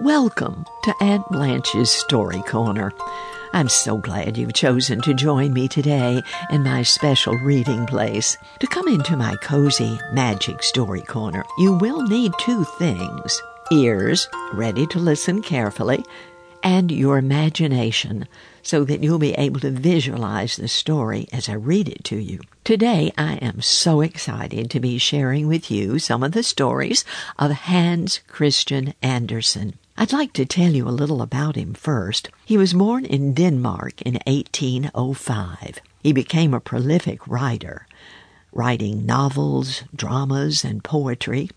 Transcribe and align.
Welcome 0.00 0.66
to 0.82 0.94
Aunt 1.00 1.26
Blanche's 1.30 1.90
Story 1.90 2.42
Corner. 2.42 2.92
I'm 3.52 3.68
so 3.68 3.96
glad 3.96 4.36
you've 4.36 4.52
chosen 4.52 5.00
to 5.02 5.14
join 5.14 5.52
me 5.52 5.68
today 5.68 6.22
in 6.50 6.64
my 6.64 6.82
special 6.82 7.34
reading 7.38 7.86
place. 7.86 8.36
To 8.60 8.66
come 8.66 8.88
into 8.88 9.16
my 9.16 9.36
cozy 9.36 9.98
magic 10.12 10.62
story 10.62 11.02
corner, 11.02 11.44
you 11.58 11.72
will 11.78 12.02
need 12.02 12.32
two 12.40 12.64
things 12.78 13.40
ears 13.72 14.28
ready 14.52 14.86
to 14.88 14.98
listen 14.98 15.40
carefully, 15.42 16.04
and 16.66 16.90
your 16.90 17.16
imagination 17.16 18.26
so 18.60 18.82
that 18.82 19.00
you'll 19.00 19.20
be 19.20 19.34
able 19.34 19.60
to 19.60 19.70
visualize 19.70 20.56
the 20.56 20.66
story 20.66 21.28
as 21.32 21.48
I 21.48 21.52
read 21.52 21.88
it 21.88 22.02
to 22.02 22.16
you. 22.16 22.40
Today, 22.64 23.12
I 23.16 23.34
am 23.34 23.62
so 23.62 24.00
excited 24.00 24.68
to 24.72 24.80
be 24.80 24.98
sharing 24.98 25.46
with 25.46 25.70
you 25.70 26.00
some 26.00 26.24
of 26.24 26.32
the 26.32 26.42
stories 26.42 27.04
of 27.38 27.52
Hans 27.52 28.18
Christian 28.26 28.94
Andersen. 29.00 29.78
I'd 29.96 30.12
like 30.12 30.32
to 30.32 30.44
tell 30.44 30.72
you 30.72 30.88
a 30.88 30.98
little 31.00 31.22
about 31.22 31.54
him 31.54 31.72
first. 31.72 32.30
He 32.44 32.58
was 32.58 32.74
born 32.74 33.04
in 33.04 33.32
Denmark 33.32 34.02
in 34.02 34.14
1805. 34.26 35.78
He 36.02 36.12
became 36.12 36.52
a 36.52 36.58
prolific 36.58 37.24
writer, 37.28 37.86
writing 38.52 39.06
novels, 39.06 39.84
dramas, 39.94 40.64
and 40.64 40.82
poetry 40.82 41.48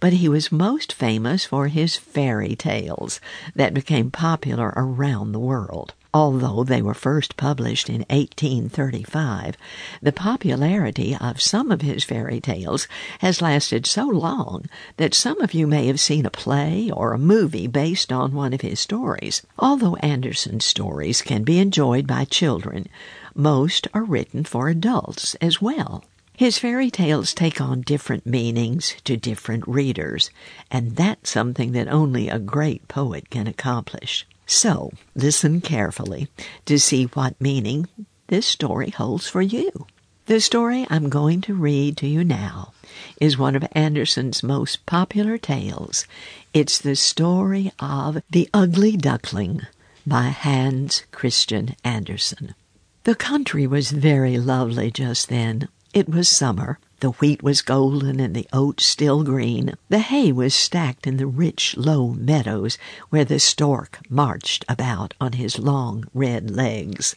but 0.00 0.12
he 0.14 0.28
was 0.28 0.52
most 0.52 0.92
famous 0.92 1.44
for 1.44 1.68
his 1.68 1.96
fairy 1.96 2.54
tales 2.54 3.20
that 3.54 3.74
became 3.74 4.10
popular 4.10 4.72
around 4.76 5.32
the 5.32 5.38
world. 5.38 5.94
Although 6.14 6.64
they 6.64 6.80
were 6.80 6.94
first 6.94 7.36
published 7.36 7.90
in 7.90 8.00
1835, 8.08 9.56
the 10.00 10.10
popularity 10.10 11.14
of 11.20 11.42
some 11.42 11.70
of 11.70 11.82
his 11.82 12.02
fairy 12.02 12.40
tales 12.40 12.88
has 13.18 13.42
lasted 13.42 13.84
so 13.84 14.06
long 14.06 14.64
that 14.96 15.12
some 15.12 15.38
of 15.42 15.52
you 15.52 15.66
may 15.66 15.86
have 15.86 16.00
seen 16.00 16.24
a 16.24 16.30
play 16.30 16.90
or 16.90 17.12
a 17.12 17.18
movie 17.18 17.66
based 17.66 18.10
on 18.10 18.32
one 18.32 18.54
of 18.54 18.62
his 18.62 18.80
stories. 18.80 19.42
Although 19.58 19.96
Andersen's 19.96 20.64
stories 20.64 21.20
can 21.20 21.44
be 21.44 21.58
enjoyed 21.58 22.06
by 22.06 22.24
children, 22.24 22.88
most 23.34 23.86
are 23.92 24.04
written 24.04 24.44
for 24.44 24.68
adults 24.68 25.34
as 25.42 25.60
well. 25.60 26.04
His 26.38 26.56
fairy 26.56 26.88
tales 26.88 27.34
take 27.34 27.60
on 27.60 27.80
different 27.80 28.24
meanings 28.24 28.94
to 29.02 29.16
different 29.16 29.66
readers, 29.66 30.30
and 30.70 30.94
that's 30.94 31.30
something 31.30 31.72
that 31.72 31.88
only 31.88 32.28
a 32.28 32.38
great 32.38 32.86
poet 32.86 33.28
can 33.28 33.48
accomplish. 33.48 34.24
So, 34.46 34.92
listen 35.16 35.60
carefully 35.60 36.28
to 36.66 36.78
see 36.78 37.06
what 37.06 37.40
meaning 37.40 37.88
this 38.28 38.46
story 38.46 38.90
holds 38.90 39.26
for 39.26 39.42
you. 39.42 39.88
The 40.26 40.40
story 40.40 40.86
I'm 40.88 41.08
going 41.08 41.40
to 41.40 41.54
read 41.54 41.96
to 41.96 42.06
you 42.06 42.22
now 42.22 42.72
is 43.20 43.36
one 43.36 43.56
of 43.56 43.66
Andersen's 43.72 44.40
most 44.44 44.86
popular 44.86 45.38
tales. 45.38 46.06
It's 46.54 46.78
the 46.78 46.94
story 46.94 47.72
of 47.80 48.22
The 48.30 48.48
Ugly 48.54 48.98
Duckling 48.98 49.62
by 50.06 50.28
Hans 50.28 51.02
Christian 51.10 51.74
Andersen. 51.82 52.54
The 53.02 53.16
country 53.16 53.66
was 53.66 53.90
very 53.90 54.38
lovely 54.38 54.92
just 54.92 55.30
then. 55.30 55.66
It 55.94 56.08
was 56.08 56.28
summer. 56.28 56.78
The 57.00 57.12
wheat 57.12 57.42
was 57.42 57.62
golden 57.62 58.20
and 58.20 58.36
the 58.36 58.46
oats 58.52 58.84
still 58.84 59.24
green. 59.24 59.72
The 59.88 60.00
hay 60.00 60.32
was 60.32 60.54
stacked 60.54 61.06
in 61.06 61.16
the 61.16 61.26
rich, 61.26 61.78
low 61.78 62.08
meadows 62.08 62.76
where 63.08 63.24
the 63.24 63.40
stork 63.40 64.00
marched 64.10 64.66
about 64.68 65.14
on 65.18 65.32
his 65.32 65.58
long 65.58 66.04
red 66.12 66.50
legs. 66.50 67.16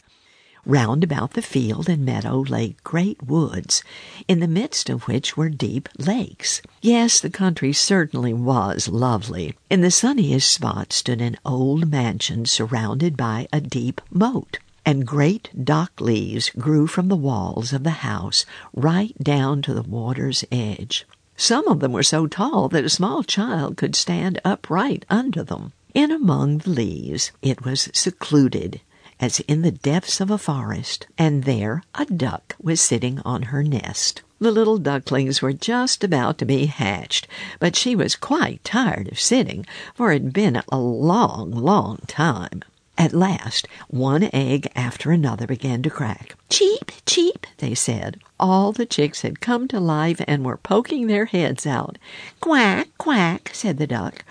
Round 0.64 1.04
about 1.04 1.32
the 1.34 1.42
field 1.42 1.88
and 1.88 2.04
meadow 2.04 2.40
lay 2.40 2.76
great 2.82 3.22
woods, 3.22 3.82
in 4.26 4.40
the 4.40 4.48
midst 4.48 4.88
of 4.88 5.02
which 5.02 5.36
were 5.36 5.50
deep 5.50 5.88
lakes. 5.98 6.62
Yes, 6.80 7.20
the 7.20 7.28
country 7.28 7.74
certainly 7.74 8.32
was 8.32 8.88
lovely. 8.88 9.54
In 9.68 9.82
the 9.82 9.90
sunniest 9.90 10.50
spot 10.50 10.94
stood 10.94 11.20
an 11.20 11.36
old 11.44 11.90
mansion 11.90 12.46
surrounded 12.46 13.18
by 13.18 13.48
a 13.52 13.60
deep 13.60 14.00
moat 14.10 14.60
and 14.84 15.06
great 15.06 15.48
dock 15.64 16.00
leaves 16.00 16.50
grew 16.50 16.86
from 16.86 17.08
the 17.08 17.16
walls 17.16 17.72
of 17.72 17.84
the 17.84 18.02
house 18.02 18.44
right 18.74 19.16
down 19.22 19.62
to 19.62 19.74
the 19.74 19.82
water's 19.82 20.44
edge. 20.50 21.06
Some 21.36 21.66
of 21.68 21.80
them 21.80 21.92
were 21.92 22.02
so 22.02 22.26
tall 22.26 22.68
that 22.68 22.84
a 22.84 22.90
small 22.90 23.22
child 23.22 23.76
could 23.76 23.96
stand 23.96 24.40
upright 24.44 25.04
under 25.08 25.42
them. 25.42 25.72
In 25.94 26.10
among 26.10 26.58
the 26.58 26.70
leaves 26.70 27.32
it 27.42 27.64
was 27.64 27.88
secluded, 27.92 28.80
as 29.20 29.40
in 29.40 29.62
the 29.62 29.70
depths 29.70 30.20
of 30.20 30.30
a 30.30 30.38
forest, 30.38 31.06
and 31.16 31.44
there 31.44 31.82
a 31.94 32.04
duck 32.04 32.56
was 32.60 32.80
sitting 32.80 33.20
on 33.20 33.42
her 33.42 33.62
nest. 33.62 34.22
The 34.40 34.50
little 34.50 34.78
ducklings 34.78 35.40
were 35.40 35.52
just 35.52 36.02
about 36.02 36.38
to 36.38 36.44
be 36.44 36.66
hatched, 36.66 37.28
but 37.60 37.76
she 37.76 37.94
was 37.94 38.16
quite 38.16 38.64
tired 38.64 39.06
of 39.12 39.20
sitting, 39.20 39.64
for 39.94 40.10
it 40.10 40.22
had 40.22 40.32
been 40.32 40.62
a 40.70 40.78
long, 40.78 41.52
long 41.52 41.98
time. 42.08 42.62
At 43.02 43.12
last, 43.12 43.66
one 43.88 44.30
egg 44.32 44.70
after 44.76 45.10
another 45.10 45.44
began 45.44 45.82
to 45.82 45.90
crack. 45.90 46.36
Cheep, 46.48 46.92
cheep, 47.04 47.48
they 47.58 47.74
said. 47.74 48.20
All 48.38 48.70
the 48.70 48.86
chicks 48.86 49.22
had 49.22 49.40
come 49.40 49.66
to 49.66 49.80
life 49.80 50.20
and 50.28 50.44
were 50.44 50.56
poking 50.56 51.08
their 51.08 51.24
heads 51.24 51.66
out. 51.66 51.98
Quack, 52.38 52.90
quack, 52.98 53.50
said 53.52 53.78
the 53.78 53.88
duck. 53.88 54.24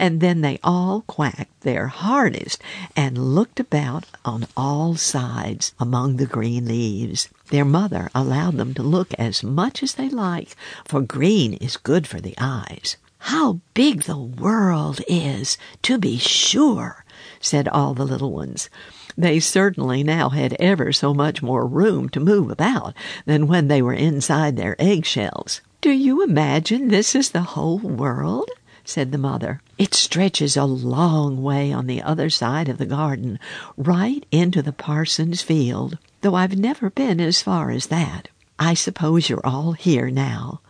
And 0.00 0.20
then 0.20 0.40
they 0.40 0.58
all 0.64 1.02
quacked 1.02 1.60
their 1.60 1.86
hardest 1.86 2.60
and 2.96 3.36
looked 3.36 3.60
about 3.60 4.06
on 4.24 4.48
all 4.56 4.96
sides 4.96 5.72
among 5.78 6.16
the 6.16 6.26
green 6.26 6.66
leaves. 6.66 7.28
Their 7.50 7.64
mother 7.64 8.10
allowed 8.12 8.56
them 8.56 8.74
to 8.74 8.82
look 8.82 9.14
as 9.14 9.44
much 9.44 9.84
as 9.84 9.94
they 9.94 10.08
liked, 10.08 10.56
for 10.84 11.00
green 11.00 11.52
is 11.52 11.76
good 11.76 12.08
for 12.08 12.20
the 12.20 12.34
eyes. 12.38 12.96
How 13.18 13.60
big 13.74 14.02
the 14.02 14.18
world 14.18 15.00
is, 15.06 15.56
to 15.82 15.96
be 15.96 16.18
sure, 16.18 17.04
said 17.40 17.68
all 17.68 17.94
the 17.94 18.06
little 18.06 18.32
ones. 18.32 18.70
They 19.16 19.40
certainly 19.40 20.02
now 20.02 20.30
had 20.30 20.56
ever 20.60 20.92
so 20.92 21.14
much 21.14 21.42
more 21.42 21.66
room 21.66 22.08
to 22.10 22.20
move 22.20 22.50
about 22.50 22.94
than 23.24 23.46
when 23.46 23.68
they 23.68 23.80
were 23.80 23.94
inside 23.94 24.56
their 24.56 24.76
eggshells. 24.78 25.60
Do 25.80 25.90
you 25.90 26.22
imagine 26.22 26.88
this 26.88 27.14
is 27.14 27.30
the 27.30 27.42
whole 27.42 27.78
world? 27.78 28.48
said 28.84 29.12
the 29.12 29.18
mother. 29.18 29.60
It 29.78 29.94
stretches 29.94 30.56
a 30.56 30.64
long 30.64 31.42
way 31.42 31.72
on 31.72 31.86
the 31.86 32.02
other 32.02 32.30
side 32.30 32.68
of 32.68 32.78
the 32.78 32.86
garden, 32.86 33.38
right 33.76 34.24
into 34.30 34.62
the 34.62 34.72
parson's 34.72 35.42
field, 35.42 35.98
though 36.20 36.34
I've 36.34 36.56
never 36.56 36.90
been 36.90 37.20
as 37.20 37.42
far 37.42 37.70
as 37.70 37.86
that. 37.86 38.28
I 38.58 38.74
suppose 38.74 39.28
you're 39.28 39.46
all 39.46 39.72
here 39.72 40.10
now. 40.10 40.60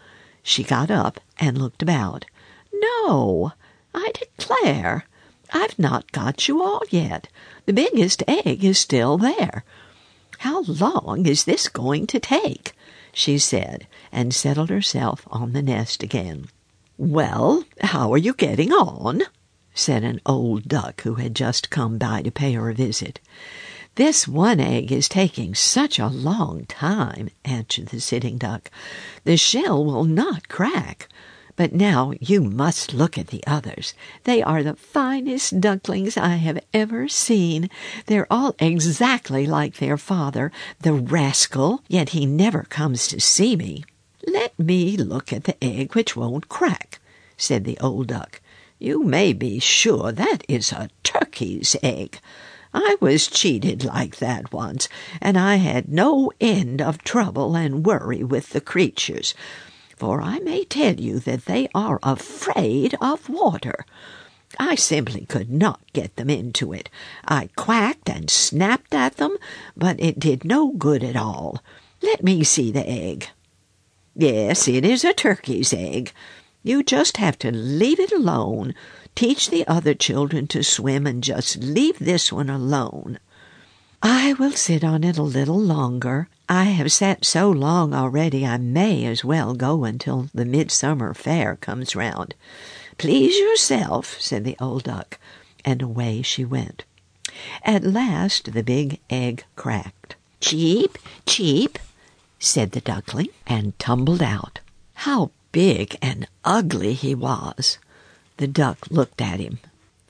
She 0.42 0.64
got 0.64 0.90
up 0.90 1.20
and 1.38 1.58
looked 1.58 1.82
about. 1.82 2.24
No, 2.72 3.52
I 3.94 4.12
declare, 4.14 5.04
I've 5.52 5.78
not 5.78 6.12
got 6.12 6.48
you 6.48 6.62
all 6.62 6.82
yet. 6.90 7.28
The 7.66 7.72
biggest 7.72 8.22
egg 8.26 8.64
is 8.64 8.78
still 8.78 9.18
there. 9.18 9.64
How 10.38 10.62
long 10.62 11.26
is 11.26 11.44
this 11.44 11.68
going 11.68 12.06
to 12.08 12.20
take? 12.20 12.74
she 13.12 13.38
said, 13.38 13.86
and 14.12 14.34
settled 14.34 14.68
herself 14.68 15.26
on 15.30 15.52
the 15.52 15.62
nest 15.62 16.02
again. 16.02 16.48
Well, 16.98 17.64
how 17.80 18.12
are 18.12 18.18
you 18.18 18.34
getting 18.34 18.72
on? 18.72 19.22
said 19.74 20.04
an 20.04 20.20
old 20.26 20.68
duck 20.68 21.02
who 21.02 21.14
had 21.14 21.34
just 21.34 21.70
come 21.70 21.98
by 21.98 22.22
to 22.22 22.30
pay 22.30 22.52
her 22.52 22.70
a 22.70 22.74
visit. 22.74 23.20
This 23.96 24.28
one 24.28 24.60
egg 24.60 24.92
is 24.92 25.08
taking 25.08 25.54
such 25.54 25.98
a 25.98 26.08
long 26.08 26.66
time, 26.66 27.30
answered 27.44 27.88
the 27.88 28.00
sitting 28.00 28.36
duck. 28.36 28.70
The 29.24 29.38
shell 29.38 29.82
will 29.82 30.04
not 30.04 30.48
crack. 30.48 31.08
But 31.56 31.72
now 31.72 32.12
you 32.20 32.42
must 32.42 32.92
look 32.92 33.16
at 33.16 33.28
the 33.28 33.42
others. 33.46 33.94
They 34.24 34.42
are 34.42 34.62
the 34.62 34.76
finest 34.76 35.58
ducklings 35.58 36.18
I 36.18 36.36
have 36.36 36.62
ever 36.74 37.08
seen. 37.08 37.70
They're 38.06 38.30
all 38.30 38.54
exactly 38.58 39.46
like 39.46 39.78
their 39.78 39.96
father, 39.96 40.52
the 40.80 40.92
rascal, 40.92 41.82
yet 41.88 42.10
he 42.10 42.26
never 42.26 42.64
comes 42.64 43.08
to 43.08 43.20
see 43.20 43.56
me. 43.56 43.84
Let 44.26 44.58
me 44.58 44.98
look 44.98 45.32
at 45.32 45.44
the 45.44 45.56
egg 45.64 45.94
which 45.94 46.14
won't 46.14 46.50
crack, 46.50 47.00
said 47.38 47.64
the 47.64 47.78
old 47.78 48.08
duck. 48.08 48.42
You 48.78 49.02
may 49.02 49.32
be 49.32 49.58
sure 49.58 50.12
that 50.12 50.44
is 50.48 50.72
a 50.72 50.90
turkey's 51.02 51.74
egg. 51.82 52.20
I 52.74 52.96
was 53.00 53.28
cheated 53.28 53.84
like 53.84 54.16
that 54.16 54.52
once, 54.52 54.86
and 55.22 55.38
I 55.38 55.56
had 55.56 55.88
no 55.88 56.30
end 56.38 56.82
of 56.82 57.02
trouble 57.02 57.56
and 57.56 57.86
worry 57.86 58.22
with 58.22 58.50
the 58.50 58.60
creatures 58.60 59.34
for 59.96 60.20
I 60.20 60.38
may 60.40 60.64
tell 60.64 60.94
you 60.94 61.18
that 61.20 61.46
they 61.46 61.68
are 61.74 61.98
afraid 62.02 62.94
of 63.00 63.28
water. 63.28 63.84
I 64.58 64.74
simply 64.74 65.26
could 65.26 65.50
not 65.50 65.80
get 65.92 66.16
them 66.16 66.30
into 66.30 66.72
it. 66.72 66.88
I 67.26 67.48
quacked 67.56 68.08
and 68.08 68.30
snapped 68.30 68.94
at 68.94 69.16
them, 69.16 69.36
but 69.76 69.98
it 69.98 70.20
did 70.20 70.44
no 70.44 70.70
good 70.72 71.02
at 71.02 71.16
all. 71.16 71.62
Let 72.02 72.22
me 72.22 72.44
see 72.44 72.70
the 72.70 72.88
egg. 72.88 73.28
Yes, 74.14 74.68
it 74.68 74.84
is 74.84 75.04
a 75.04 75.12
turkey's 75.12 75.72
egg. 75.72 76.12
You 76.62 76.82
just 76.82 77.16
have 77.16 77.38
to 77.40 77.50
leave 77.50 78.00
it 78.00 78.12
alone. 78.12 78.74
Teach 79.14 79.50
the 79.50 79.66
other 79.66 79.94
children 79.94 80.46
to 80.48 80.62
swim 80.62 81.06
and 81.06 81.22
just 81.22 81.58
leave 81.58 81.98
this 81.98 82.32
one 82.32 82.50
alone. 82.50 83.18
I 84.02 84.34
will 84.34 84.52
sit 84.52 84.84
on 84.84 85.04
it 85.04 85.16
a 85.16 85.22
little 85.22 85.58
longer. 85.58 86.28
I 86.48 86.64
have 86.64 86.92
sat 86.92 87.24
so 87.24 87.50
long 87.50 87.94
already 87.94 88.44
I 88.46 88.58
may 88.58 89.04
as 89.06 89.24
well 89.24 89.54
go 89.54 89.84
until 89.84 90.28
the 90.34 90.44
midsummer 90.44 91.14
fair 91.14 91.56
comes 91.56 91.96
round. 91.96 92.34
Please 92.98 93.36
yourself, 93.38 94.20
said 94.20 94.44
the 94.44 94.56
old 94.60 94.84
duck, 94.84 95.18
and 95.64 95.80
away 95.80 96.22
she 96.22 96.44
went. 96.44 96.84
At 97.64 97.84
last 97.84 98.52
the 98.52 98.62
big 98.62 99.00
egg 99.08 99.44
cracked. 99.56 100.16
Cheep, 100.40 100.98
cheep, 101.24 101.78
said 102.38 102.72
the 102.72 102.80
duckling, 102.80 103.28
and 103.46 103.78
tumbled 103.78 104.22
out. 104.22 104.60
How 104.94 105.30
big 105.52 105.96
and 106.02 106.28
ugly 106.44 106.92
he 106.92 107.14
was! 107.14 107.78
The 108.36 108.46
duck 108.46 108.86
looked 108.90 109.20
at 109.20 109.40
him. 109.40 109.58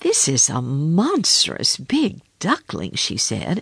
This 0.00 0.28
is 0.28 0.48
a 0.48 0.60
monstrous 0.60 1.76
big 1.76 2.20
duckling, 2.46 2.94
she 2.94 3.16
said. 3.16 3.60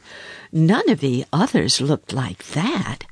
None 0.52 0.90
of 0.90 1.00
the 1.00 1.24
others 1.32 1.80
looked 1.80 2.12
like 2.12 2.44
that. 2.48 3.04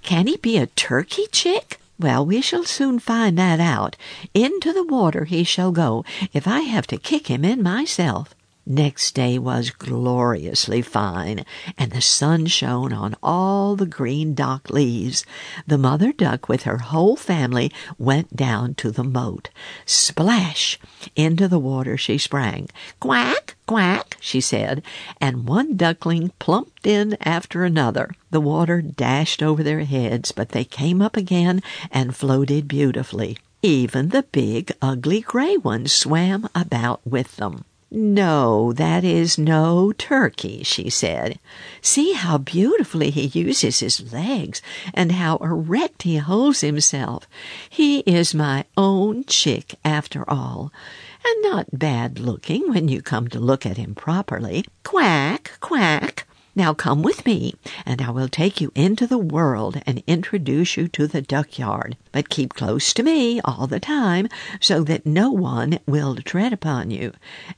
Can 0.00 0.26
he 0.26 0.38
be 0.38 0.56
a 0.56 0.68
turkey 0.88 1.26
chick? 1.30 1.78
Well, 1.98 2.24
we 2.24 2.40
shall 2.40 2.64
soon 2.64 2.98
find 2.98 3.36
that 3.36 3.60
out. 3.60 3.96
Into 4.32 4.72
the 4.72 4.82
water 4.82 5.26
he 5.26 5.44
shall 5.44 5.72
go, 5.72 6.06
if 6.32 6.48
I 6.48 6.60
have 6.60 6.86
to 6.86 6.96
kick 6.96 7.26
him 7.26 7.44
in 7.44 7.62
myself. 7.62 8.34
Next 8.72 9.16
day 9.16 9.36
was 9.36 9.70
gloriously 9.70 10.80
fine, 10.80 11.44
and 11.76 11.90
the 11.90 12.00
sun 12.00 12.46
shone 12.46 12.92
on 12.92 13.16
all 13.20 13.74
the 13.74 13.84
green 13.84 14.32
dock 14.32 14.70
leaves. 14.70 15.26
The 15.66 15.76
mother 15.76 16.12
duck 16.12 16.48
with 16.48 16.62
her 16.62 16.78
whole 16.78 17.16
family 17.16 17.72
went 17.98 18.36
down 18.36 18.74
to 18.74 18.92
the 18.92 19.02
moat. 19.02 19.50
Splash! 19.86 20.78
Into 21.16 21.48
the 21.48 21.58
water 21.58 21.96
she 21.96 22.16
sprang. 22.16 22.68
Quack! 23.00 23.56
Quack! 23.66 24.16
she 24.20 24.40
said, 24.40 24.84
and 25.20 25.48
one 25.48 25.76
duckling 25.76 26.30
plumped 26.38 26.86
in 26.86 27.16
after 27.22 27.64
another. 27.64 28.12
The 28.30 28.40
water 28.40 28.80
dashed 28.80 29.42
over 29.42 29.64
their 29.64 29.82
heads, 29.82 30.30
but 30.30 30.50
they 30.50 30.64
came 30.64 31.02
up 31.02 31.16
again 31.16 31.60
and 31.90 32.14
floated 32.14 32.68
beautifully. 32.68 33.36
Even 33.62 34.10
the 34.10 34.22
big, 34.22 34.70
ugly 34.80 35.22
gray 35.22 35.56
one 35.56 35.88
swam 35.88 36.48
about 36.54 37.00
with 37.04 37.34
them. 37.34 37.64
No, 37.92 38.72
that 38.74 39.02
is 39.02 39.36
no 39.36 39.90
turkey, 39.90 40.62
she 40.62 40.88
said. 40.88 41.40
See 41.82 42.12
how 42.12 42.38
beautifully 42.38 43.10
he 43.10 43.26
uses 43.26 43.80
his 43.80 44.12
legs, 44.12 44.62
and 44.94 45.10
how 45.10 45.38
erect 45.38 46.02
he 46.04 46.18
holds 46.18 46.60
himself. 46.60 47.26
He 47.68 48.00
is 48.00 48.32
my 48.32 48.64
own 48.76 49.24
chick, 49.24 49.74
after 49.84 50.28
all, 50.30 50.72
and 51.26 51.42
not 51.42 51.78
bad 51.78 52.20
looking 52.20 52.68
when 52.70 52.86
you 52.86 53.02
come 53.02 53.26
to 53.28 53.40
look 53.40 53.66
at 53.66 53.76
him 53.76 53.96
properly. 53.96 54.64
Quack, 54.84 55.58
quack. 55.58 56.26
Now 56.60 56.74
come 56.74 57.02
with 57.02 57.24
me, 57.24 57.54
and 57.86 58.02
I 58.02 58.10
will 58.10 58.28
take 58.28 58.60
you 58.60 58.70
into 58.74 59.06
the 59.06 59.16
world 59.16 59.80
and 59.86 60.02
introduce 60.06 60.76
you 60.76 60.88
to 60.88 61.06
the 61.06 61.22
duck 61.22 61.58
yard. 61.58 61.96
But 62.12 62.28
keep 62.28 62.52
close 62.52 62.92
to 62.92 63.02
me 63.02 63.40
all 63.40 63.66
the 63.66 63.80
time, 63.80 64.28
so 64.60 64.84
that 64.84 65.06
no 65.06 65.30
one 65.30 65.78
will 65.86 66.16
tread 66.16 66.52
upon 66.52 66.90
you. 66.90 67.14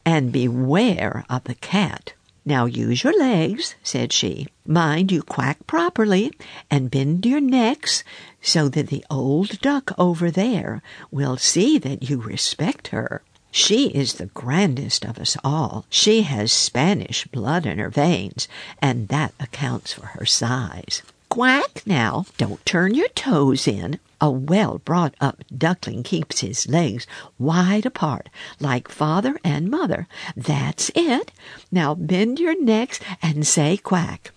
And 0.06 0.30
beware 0.30 1.24
of 1.28 1.42
the 1.42 1.56
cat. 1.56 2.12
Now 2.44 2.66
use 2.66 3.02
your 3.02 3.18
legs, 3.18 3.74
said 3.82 4.12
she. 4.12 4.46
Mind 4.64 5.10
you 5.10 5.24
quack 5.24 5.66
properly, 5.66 6.30
and 6.70 6.88
bend 6.88 7.26
your 7.26 7.40
necks, 7.40 8.04
so 8.40 8.68
that 8.68 8.86
the 8.86 9.04
old 9.10 9.58
duck 9.60 9.90
over 9.98 10.30
there 10.30 10.80
will 11.10 11.36
see 11.36 11.76
that 11.78 12.08
you 12.08 12.20
respect 12.20 12.88
her. 12.88 13.22
She 13.54 13.88
is 13.88 14.14
the 14.14 14.26
grandest 14.26 15.04
of 15.04 15.18
us 15.18 15.36
all. 15.44 15.84
She 15.90 16.22
has 16.22 16.50
Spanish 16.50 17.26
blood 17.26 17.66
in 17.66 17.78
her 17.78 17.90
veins, 17.90 18.48
and 18.80 19.08
that 19.08 19.34
accounts 19.38 19.92
for 19.92 20.06
her 20.06 20.24
size. 20.24 21.02
Quack 21.28 21.82
now, 21.84 22.24
don't 22.38 22.64
turn 22.64 22.94
your 22.94 23.08
toes 23.08 23.68
in. 23.68 24.00
A 24.22 24.30
well 24.30 24.78
brought 24.78 25.14
up 25.20 25.44
duckling 25.54 26.02
keeps 26.02 26.40
his 26.40 26.66
legs 26.66 27.06
wide 27.38 27.84
apart, 27.84 28.30
like 28.58 28.88
father 28.88 29.38
and 29.44 29.70
mother. 29.70 30.08
That's 30.34 30.90
it. 30.94 31.30
Now 31.70 31.94
bend 31.94 32.40
your 32.40 32.58
necks 32.62 33.00
and 33.20 33.46
say 33.46 33.76
quack. 33.76 34.30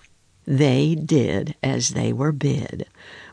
They 0.46 0.94
did 0.94 1.56
as 1.64 1.90
they 1.90 2.12
were 2.12 2.34
bid. 2.34 2.86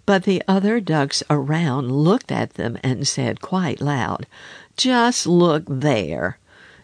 But 0.07 0.25
the 0.25 0.43
other 0.49 0.81
ducks 0.81 1.23
around 1.31 1.93
looked 1.93 2.33
at 2.33 2.55
them 2.55 2.79
and 2.83 3.07
said 3.07 3.41
quite 3.41 3.81
loud, 3.81 4.27
just 4.77 5.27
look 5.27 5.65
there. 5.67 6.39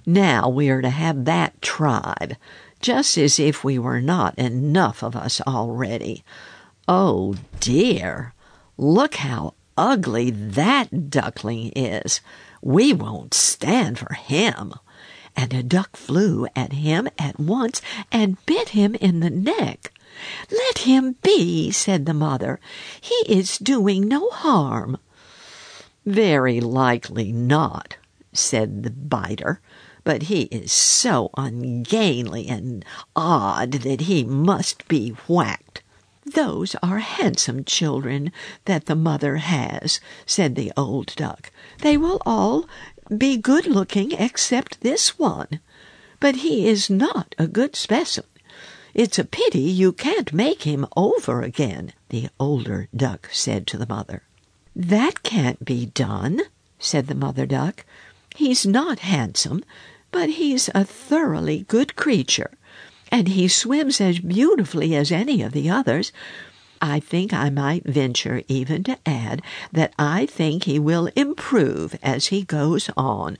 Now 0.06 0.48
we 0.48 0.70
are 0.70 0.82
to 0.82 0.90
have 0.90 1.24
that 1.26 1.60
tribe, 1.60 2.36
just 2.80 3.18
as 3.18 3.38
if 3.38 3.62
we 3.62 3.78
were 3.78 4.00
not 4.00 4.38
enough 4.38 5.02
of 5.02 5.14
us 5.14 5.40
already. 5.42 6.24
Oh 6.86 7.34
dear, 7.60 8.32
look 8.76 9.16
how 9.16 9.54
ugly 9.76 10.30
that 10.30 11.10
duckling 11.10 11.72
is. 11.76 12.20
We 12.62 12.92
won't 12.92 13.34
stand 13.34 13.98
for 13.98 14.14
him. 14.14 14.74
And 15.36 15.54
a 15.54 15.62
duck 15.62 15.96
flew 15.96 16.46
at 16.56 16.72
him 16.72 17.08
at 17.18 17.38
once 17.38 17.80
and 18.10 18.44
bit 18.46 18.70
him 18.70 18.94
in 18.96 19.20
the 19.20 19.30
neck. 19.30 19.92
Let 20.50 20.78
him 20.78 21.16
be, 21.22 21.70
said 21.70 22.06
the 22.06 22.14
mother. 22.14 22.58
He 23.00 23.14
is 23.28 23.58
doing 23.58 24.08
no 24.08 24.30
harm. 24.30 24.98
Very 26.08 26.58
likely 26.58 27.32
not, 27.32 27.98
said 28.32 28.82
the 28.82 28.90
biter, 28.90 29.60
but 30.04 30.22
he 30.22 30.44
is 30.44 30.72
so 30.72 31.28
ungainly 31.36 32.48
and 32.48 32.82
odd 33.14 33.72
that 33.72 34.00
he 34.00 34.24
must 34.24 34.88
be 34.88 35.10
whacked. 35.28 35.82
Those 36.24 36.74
are 36.82 37.00
handsome 37.00 37.62
children 37.62 38.32
that 38.64 38.86
the 38.86 38.96
mother 38.96 39.36
has, 39.36 40.00
said 40.24 40.54
the 40.54 40.72
old 40.78 41.14
duck. 41.14 41.52
They 41.82 41.98
will 41.98 42.22
all 42.24 42.66
be 43.14 43.36
good 43.36 43.66
looking 43.66 44.12
except 44.12 44.80
this 44.80 45.18
one. 45.18 45.60
But 46.20 46.36
he 46.36 46.66
is 46.66 46.88
not 46.88 47.34
a 47.36 47.46
good 47.46 47.76
specimen. 47.76 48.30
It's 48.94 49.18
a 49.18 49.26
pity 49.26 49.60
you 49.60 49.92
can't 49.92 50.32
make 50.32 50.62
him 50.62 50.86
over 50.96 51.42
again, 51.42 51.92
the 52.08 52.30
older 52.40 52.88
duck 52.96 53.28
said 53.30 53.66
to 53.66 53.76
the 53.76 53.86
mother. 53.86 54.22
That 54.80 55.24
can't 55.24 55.64
be 55.64 55.86
done, 55.86 56.40
said 56.78 57.08
the 57.08 57.16
mother 57.16 57.46
duck. 57.46 57.84
He's 58.36 58.64
not 58.64 59.00
handsome, 59.00 59.64
but 60.12 60.30
he's 60.30 60.70
a 60.72 60.84
thoroughly 60.84 61.64
good 61.66 61.96
creature, 61.96 62.52
and 63.10 63.26
he 63.26 63.48
swims 63.48 64.00
as 64.00 64.20
beautifully 64.20 64.94
as 64.94 65.10
any 65.10 65.42
of 65.42 65.50
the 65.50 65.68
others. 65.68 66.12
I 66.80 67.00
think 67.00 67.32
I 67.34 67.50
might 67.50 67.88
venture 67.88 68.44
even 68.46 68.84
to 68.84 68.96
add 69.04 69.42
that 69.72 69.94
I 69.98 70.26
think 70.26 70.62
he 70.62 70.78
will 70.78 71.10
improve 71.16 71.98
as 72.00 72.28
he 72.28 72.44
goes 72.44 72.88
on, 72.96 73.38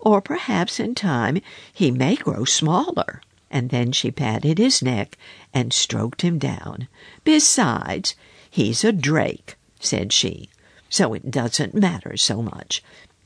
or 0.00 0.20
perhaps 0.20 0.80
in 0.80 0.96
time 0.96 1.40
he 1.72 1.92
may 1.92 2.16
grow 2.16 2.44
smaller. 2.44 3.22
And 3.48 3.70
then 3.70 3.92
she 3.92 4.10
patted 4.10 4.58
his 4.58 4.82
neck 4.82 5.16
and 5.54 5.72
stroked 5.72 6.22
him 6.22 6.40
down. 6.40 6.88
Besides, 7.22 8.16
he's 8.50 8.82
a 8.82 8.90
drake, 8.90 9.54
said 9.78 10.12
she 10.12 10.48
so 10.90 11.14
it 11.14 11.30
doesn't 11.30 11.74
matter 11.74 12.16
so 12.18 12.42
much. 12.42 12.82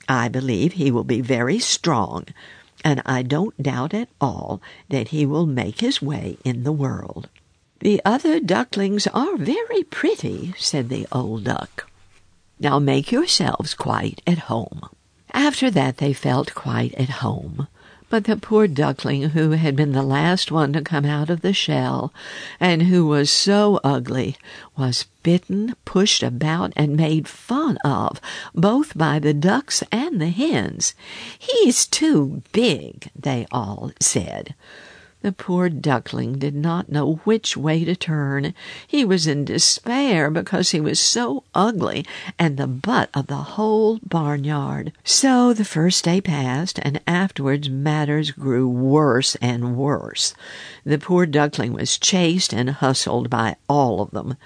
I 0.08 0.28
believe 0.28 0.74
he 0.74 0.92
will 0.92 1.04
be 1.04 1.20
very 1.20 1.58
strong, 1.58 2.26
and 2.84 3.02
I 3.04 3.22
don't 3.22 3.60
doubt 3.60 3.94
at 3.94 4.10
all 4.20 4.62
that 4.90 5.08
he 5.08 5.26
will 5.26 5.46
make 5.46 5.80
his 5.80 6.00
way 6.00 6.36
in 6.44 6.62
the 6.62 6.72
world. 6.72 7.28
The 7.80 8.00
other 8.04 8.38
ducklings 8.38 9.06
are 9.08 9.36
very 9.36 9.82
pretty, 9.82 10.54
said 10.58 10.88
the 10.88 11.06
old 11.10 11.44
duck. 11.44 11.90
Now 12.60 12.78
make 12.78 13.10
yourselves 13.10 13.74
quite 13.74 14.22
at 14.26 14.38
home. 14.50 14.88
After 15.32 15.70
that 15.70 15.96
they 15.96 16.12
felt 16.12 16.54
quite 16.54 16.94
at 16.94 17.20
home. 17.24 17.66
But 18.14 18.26
the 18.26 18.36
poor 18.36 18.68
duckling, 18.68 19.30
who 19.30 19.50
had 19.50 19.74
been 19.74 19.90
the 19.90 20.00
last 20.04 20.52
one 20.52 20.72
to 20.74 20.82
come 20.82 21.04
out 21.04 21.30
of 21.30 21.40
the 21.40 21.52
shell, 21.52 22.14
and 22.60 22.84
who 22.84 23.08
was 23.08 23.28
so 23.28 23.80
ugly, 23.82 24.36
was 24.76 25.06
bitten, 25.24 25.74
pushed 25.84 26.22
about, 26.22 26.72
and 26.76 26.96
made 26.96 27.26
fun 27.26 27.76
of, 27.84 28.20
both 28.54 28.96
by 28.96 29.18
the 29.18 29.34
ducks 29.34 29.82
and 29.90 30.20
the 30.20 30.28
hens. 30.28 30.94
He's 31.36 31.86
too 31.86 32.42
big, 32.52 33.10
they 33.18 33.48
all 33.50 33.90
said. 33.98 34.54
The 35.24 35.32
poor 35.32 35.70
duckling 35.70 36.38
did 36.38 36.54
not 36.54 36.92
know 36.92 37.14
which 37.24 37.56
way 37.56 37.82
to 37.86 37.96
turn. 37.96 38.52
He 38.86 39.06
was 39.06 39.26
in 39.26 39.46
despair 39.46 40.30
because 40.30 40.72
he 40.72 40.80
was 40.82 41.00
so 41.00 41.44
ugly 41.54 42.04
and 42.38 42.58
the 42.58 42.66
butt 42.66 43.08
of 43.14 43.28
the 43.28 43.56
whole 43.56 44.00
barnyard. 44.04 44.92
So 45.02 45.54
the 45.54 45.64
first 45.64 46.04
day 46.04 46.20
passed, 46.20 46.78
and 46.82 47.00
afterwards 47.06 47.70
matters 47.70 48.32
grew 48.32 48.68
worse 48.68 49.34
and 49.36 49.78
worse. 49.78 50.34
The 50.84 50.98
poor 50.98 51.24
duckling 51.24 51.72
was 51.72 51.96
chased 51.96 52.52
and 52.52 52.68
hustled 52.68 53.30
by 53.30 53.56
all 53.66 54.02
of 54.02 54.10
them. 54.10 54.36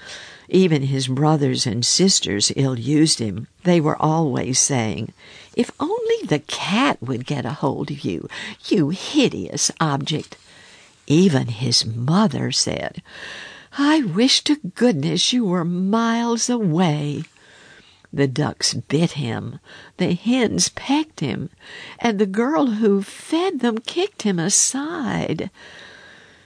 Even 0.49 0.83
his 0.85 1.09
brothers 1.09 1.67
and 1.67 1.85
sisters 1.85 2.53
ill 2.55 2.79
used 2.79 3.19
him. 3.19 3.49
They 3.65 3.81
were 3.81 4.01
always 4.01 4.61
saying, 4.61 5.13
If 5.57 5.73
only 5.81 6.23
the 6.25 6.39
cat 6.39 7.03
would 7.03 7.27
get 7.27 7.45
a 7.45 7.55
hold 7.55 7.91
of 7.91 8.05
you, 8.05 8.29
you 8.69 8.91
hideous 8.91 9.73
object. 9.81 10.37
Even 11.11 11.49
his 11.49 11.87
mother 11.87 12.53
said, 12.53 13.03
I 13.79 14.03
wish 14.03 14.45
to 14.45 14.57
goodness 14.75 15.33
you 15.33 15.43
were 15.47 15.65
miles 15.65 16.51
away. 16.51 17.25
The 18.13 18.29
ducks 18.29 18.75
bit 18.75 19.13
him, 19.13 19.59
the 19.97 20.13
hens 20.13 20.69
pecked 20.69 21.21
him, 21.21 21.49
and 21.99 22.19
the 22.19 22.27
girl 22.27 22.67
who 22.67 23.03
fed 23.03 23.61
them 23.61 23.79
kicked 23.79 24.23
him 24.23 24.39
aside. 24.39 25.51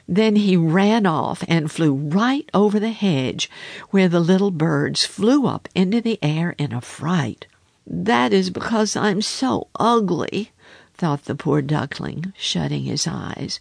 Then 0.06 0.36
he 0.36 0.56
ran 0.56 1.06
off 1.06 1.42
and 1.48 1.70
flew 1.70 1.94
right 1.94 2.48
over 2.54 2.78
the 2.78 2.92
hedge, 2.92 3.50
where 3.90 4.08
the 4.08 4.20
little 4.20 4.52
birds 4.52 5.04
flew 5.04 5.46
up 5.46 5.68
into 5.74 6.00
the 6.00 6.20
air 6.22 6.54
in 6.56 6.72
a 6.72 6.80
fright. 6.80 7.46
That 7.84 8.32
is 8.32 8.50
because 8.50 8.94
I'm 8.94 9.22
so 9.22 9.66
ugly, 9.74 10.52
thought 10.94 11.24
the 11.24 11.34
poor 11.34 11.62
duckling, 11.62 12.32
shutting 12.36 12.84
his 12.84 13.06
eyes. 13.06 13.58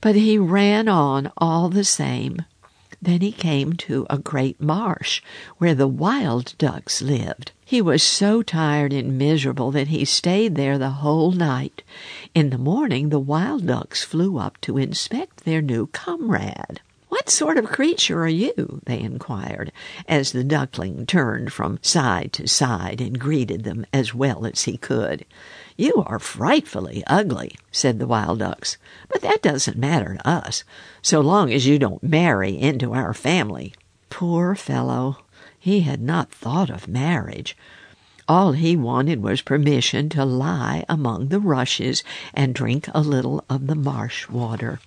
But 0.00 0.14
he 0.14 0.38
ran 0.38 0.88
on 0.88 1.30
all 1.36 1.68
the 1.68 1.84
same. 1.84 2.44
Then 3.02 3.22
he 3.22 3.32
came 3.32 3.74
to 3.74 4.06
a 4.10 4.18
great 4.18 4.60
marsh 4.60 5.22
where 5.58 5.74
the 5.74 5.88
wild 5.88 6.54
ducks 6.58 7.00
lived. 7.00 7.52
He 7.64 7.80
was 7.80 8.02
so 8.02 8.42
tired 8.42 8.92
and 8.92 9.16
miserable 9.16 9.70
that 9.70 9.88
he 9.88 10.04
stayed 10.04 10.54
there 10.54 10.76
the 10.76 10.90
whole 10.90 11.32
night. 11.32 11.82
In 12.34 12.50
the 12.50 12.58
morning, 12.58 13.08
the 13.08 13.18
wild 13.18 13.66
ducks 13.66 14.04
flew 14.04 14.38
up 14.38 14.60
to 14.62 14.76
inspect 14.76 15.44
their 15.44 15.62
new 15.62 15.86
comrade. 15.86 16.80
What 17.10 17.28
sort 17.28 17.58
of 17.58 17.66
creature 17.66 18.22
are 18.22 18.28
you? 18.28 18.80
they 18.86 19.00
inquired, 19.00 19.72
as 20.06 20.30
the 20.30 20.44
duckling 20.44 21.06
turned 21.06 21.52
from 21.52 21.80
side 21.82 22.32
to 22.34 22.46
side 22.46 23.00
and 23.00 23.18
greeted 23.18 23.64
them 23.64 23.84
as 23.92 24.14
well 24.14 24.46
as 24.46 24.62
he 24.62 24.76
could. 24.76 25.24
You 25.76 26.04
are 26.06 26.20
frightfully 26.20 27.02
ugly, 27.08 27.56
said 27.72 27.98
the 27.98 28.06
wild 28.06 28.38
ducks, 28.38 28.78
but 29.08 29.22
that 29.22 29.42
doesn't 29.42 29.76
matter 29.76 30.14
to 30.14 30.28
us, 30.28 30.62
so 31.02 31.20
long 31.20 31.52
as 31.52 31.66
you 31.66 31.80
don't 31.80 32.00
marry 32.00 32.56
into 32.56 32.94
our 32.94 33.12
family. 33.12 33.74
Poor 34.08 34.54
fellow, 34.54 35.18
he 35.58 35.80
had 35.80 36.00
not 36.00 36.30
thought 36.30 36.70
of 36.70 36.86
marriage. 36.86 37.56
All 38.28 38.52
he 38.52 38.76
wanted 38.76 39.20
was 39.20 39.42
permission 39.42 40.10
to 40.10 40.24
lie 40.24 40.84
among 40.88 41.26
the 41.26 41.40
rushes 41.40 42.04
and 42.32 42.54
drink 42.54 42.88
a 42.94 43.00
little 43.00 43.44
of 43.50 43.66
the 43.66 43.74
marsh 43.74 44.28
water. 44.28 44.78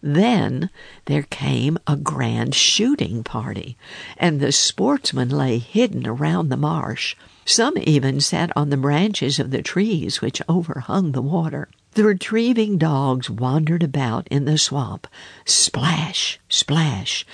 Then 0.00 0.70
there 1.06 1.24
came 1.24 1.78
a 1.86 1.96
grand 1.96 2.54
shooting 2.54 3.24
party, 3.24 3.76
and 4.16 4.38
the 4.38 4.52
sportsmen 4.52 5.28
lay 5.28 5.58
hidden 5.58 6.06
around 6.06 6.48
the 6.48 6.56
marsh. 6.56 7.16
Some 7.44 7.76
even 7.78 8.20
sat 8.20 8.52
on 8.54 8.70
the 8.70 8.76
branches 8.76 9.38
of 9.38 9.50
the 9.50 9.62
trees 9.62 10.20
which 10.20 10.42
overhung 10.48 11.12
the 11.12 11.22
water. 11.22 11.68
The 11.92 12.04
retrieving 12.04 12.78
dogs 12.78 13.28
wandered 13.28 13.82
about 13.82 14.28
in 14.28 14.44
the 14.44 14.58
swamp. 14.58 15.08
Splash, 15.44 16.38
splash. 16.48 17.26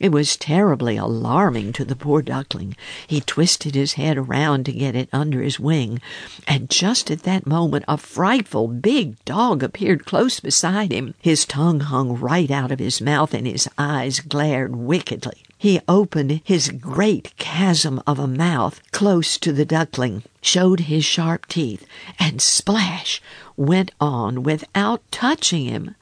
It 0.00 0.12
was 0.12 0.38
terribly 0.38 0.96
alarming 0.96 1.74
to 1.74 1.84
the 1.84 1.94
poor 1.94 2.22
duckling. 2.22 2.74
He 3.06 3.20
twisted 3.20 3.74
his 3.74 3.92
head 3.92 4.16
around 4.16 4.64
to 4.64 4.72
get 4.72 4.96
it 4.96 5.10
under 5.12 5.42
his 5.42 5.60
wing, 5.60 6.00
and 6.48 6.70
just 6.70 7.10
at 7.10 7.24
that 7.24 7.46
moment 7.46 7.84
a 7.86 7.98
frightful 7.98 8.66
big 8.66 9.22
dog 9.26 9.62
appeared 9.62 10.06
close 10.06 10.40
beside 10.40 10.90
him. 10.90 11.12
His 11.20 11.44
tongue 11.44 11.80
hung 11.80 12.18
right 12.18 12.50
out 12.50 12.72
of 12.72 12.78
his 12.78 13.02
mouth, 13.02 13.34
and 13.34 13.46
his 13.46 13.68
eyes 13.76 14.20
glared 14.20 14.74
wickedly. 14.74 15.42
He 15.58 15.80
opened 15.86 16.40
his 16.44 16.70
great 16.70 17.36
chasm 17.36 18.02
of 18.06 18.18
a 18.18 18.26
mouth 18.26 18.80
close 18.92 19.36
to 19.36 19.52
the 19.52 19.66
duckling, 19.66 20.22
showed 20.40 20.80
his 20.80 21.04
sharp 21.04 21.44
teeth, 21.44 21.84
and 22.18 22.40
splash 22.40 23.20
went 23.54 23.90
on 24.00 24.44
without 24.44 25.02
touching 25.10 25.66
him. 25.66 25.94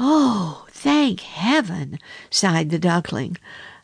Oh, 0.00 0.66
Thank 0.82 1.20
heaven, 1.20 2.00
sighed 2.28 2.70
the 2.70 2.78
duckling. 2.80 3.36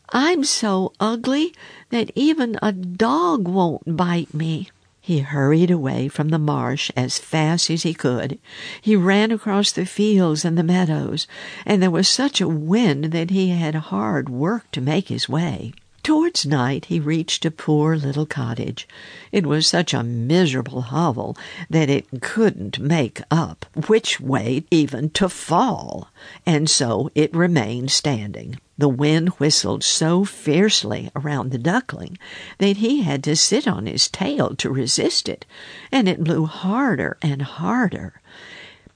I'm 0.09 0.43
so 0.43 0.93
ugly 0.99 1.55
that 1.91 2.11
even 2.17 2.59
a 2.61 2.73
dog 2.73 3.47
won't 3.47 3.97
bite 3.97 4.35
me. 4.35 4.71
He 5.01 5.21
hurried 5.21 5.71
away 5.71 6.09
from 6.09 6.31
the 6.31 6.41
marsh 6.41 6.91
as 6.97 7.17
fast 7.17 7.71
as 7.71 7.85
he 7.85 7.95
could. 7.95 8.41
He 8.83 8.97
ran 8.97 9.31
across 9.31 9.71
the 9.71 9.87
fields 9.87 10.45
and 10.45 10.59
the 10.59 10.65
meadows, 10.65 11.29
and 11.65 11.81
there 11.81 11.89
was 11.89 12.09
such 12.09 12.41
a 12.41 12.49
wind 12.49 13.13
that 13.13 13.31
he 13.31 13.51
had 13.51 13.77
hard 13.77 14.29
work 14.29 14.69
to 14.73 14.81
make 14.81 15.07
his 15.07 15.29
way. 15.29 15.75
Towards 16.05 16.47
night 16.47 16.85
he 16.85 17.01
reached 17.01 17.45
a 17.45 17.51
poor 17.51 17.97
little 17.97 18.25
cottage. 18.25 18.87
It 19.33 19.45
was 19.45 19.67
such 19.67 19.93
a 19.93 20.05
miserable 20.05 20.83
hovel 20.83 21.37
that 21.69 21.91
it 21.91 22.07
couldn't 22.23 22.79
make 22.79 23.21
up 23.31 23.67
which 23.89 24.21
way 24.21 24.65
even 24.71 25.11
to 25.11 25.29
fall, 25.29 26.09
and 26.47 26.71
so 26.71 27.11
it 27.15 27.35
remained 27.35 27.91
standing. 27.91 28.59
The 28.79 28.89
wind 28.89 29.31
whistled 29.41 29.83
so 29.83 30.25
fiercely 30.25 31.11
around 31.17 31.51
the 31.51 31.59
duckling 31.59 32.17
that 32.59 32.77
he 32.77 33.03
had 33.03 33.25
to 33.25 33.35
sit 33.35 33.67
on 33.67 33.87
his 33.87 34.09
tail 34.09 34.55
to 34.55 34.71
resist 34.71 35.29
it, 35.29 35.45
and 35.91 36.09
it 36.09 36.23
blew 36.23 36.47
harder 36.47 37.19
and 37.21 37.43
harder. 37.43 38.21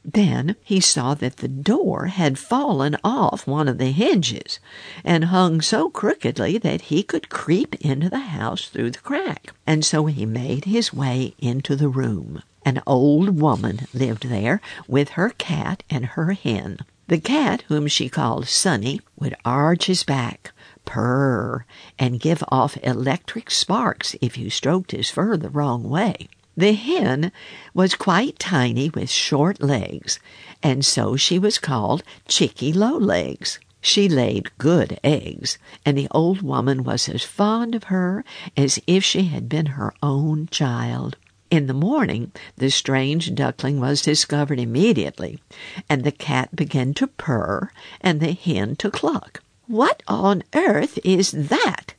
Then 0.05 0.57
he 0.65 0.81
saw 0.81 1.15
that 1.15 1.37
the 1.37 1.49
door 1.49 2.07
had 2.07 2.39
fallen 2.39 2.97
off 3.05 3.47
one 3.47 3.69
of 3.69 3.79
the 3.79 3.93
hinges 3.93 4.59
and 5.05 5.27
hung 5.27 5.61
so 5.61 5.91
crookedly 5.91 6.59
that 6.59 6.83
he 6.83 7.03
could 7.03 7.29
creep 7.29 7.77
into 7.77 8.09
the 8.09 8.19
house 8.19 8.69
through 8.69 8.91
the 8.91 8.99
crack. 8.99 9.53
And 9.67 9.85
so 9.85 10.07
he 10.07 10.27
made 10.27 10.65
his 10.65 10.93
way 10.93 11.35
into 11.39 11.77
the 11.77 11.89
room. 11.89 12.43
An 12.65 12.83
old 12.87 13.41
woman 13.41 13.87
lived 13.95 14.29
there 14.29 14.61
with 14.89 15.11
her 15.11 15.31
cat 15.31 15.83
and 15.89 16.07
her 16.07 16.33
hen. 16.33 16.79
The 17.09 17.19
cat, 17.19 17.63
whom 17.69 17.87
she 17.87 18.09
called 18.09 18.49
Sunny, 18.49 19.01
would 19.19 19.37
arch 19.45 19.87
his 19.87 20.03
back, 20.03 20.53
purr, 20.85 21.65
and 21.99 22.21
give 22.21 22.43
off 22.49 22.77
electric 22.83 23.51
sparks 23.51 24.17
if 24.21 24.39
you 24.39 24.51
stroked 24.51 24.93
his 24.93 25.11
fur 25.11 25.37
the 25.37 25.51
wrong 25.51 25.89
way. 25.89 26.29
The 26.57 26.75
hen 26.75 27.33
was 27.73 27.95
quite 27.95 28.39
tiny 28.39 28.91
with 28.91 29.11
short 29.11 29.63
legs, 29.63 30.21
and 30.63 30.85
so 30.85 31.17
she 31.17 31.39
was 31.39 31.59
called 31.59 32.03
Chickie 32.29 32.75
Lowlegs. 32.75 33.59
She 33.81 34.09
laid 34.09 34.57
good 34.59 35.01
eggs, 35.03 35.59
and 35.85 35.97
the 35.97 36.09
old 36.11 36.43
woman 36.43 36.85
was 36.85 37.09
as 37.09 37.25
fond 37.25 37.75
of 37.75 37.85
her 37.85 38.25
as 38.57 38.79
if 38.87 39.03
she 39.03 39.25
had 39.25 39.49
been 39.49 39.67
her 39.67 39.95
own 40.03 40.47
child. 40.51 41.17
In 41.51 41.67
the 41.67 41.75
morning, 41.75 42.33
the 42.57 42.71
strange 42.71 43.35
duckling 43.35 43.81
was 43.81 44.03
discovered 44.03 44.61
immediately, 44.61 45.39
and 45.89 46.05
the 46.05 46.13
cat 46.13 46.55
began 46.55 46.95
to 46.95 47.07
purr 47.07 47.71
and 48.01 48.21
the 48.21 48.33
hen 48.33 48.77
to 48.77 48.91
cluck. 48.91 49.43
What 49.67 50.03
on 50.07 50.45
earth 50.55 50.99
is 51.03 51.31
that? 51.33 51.92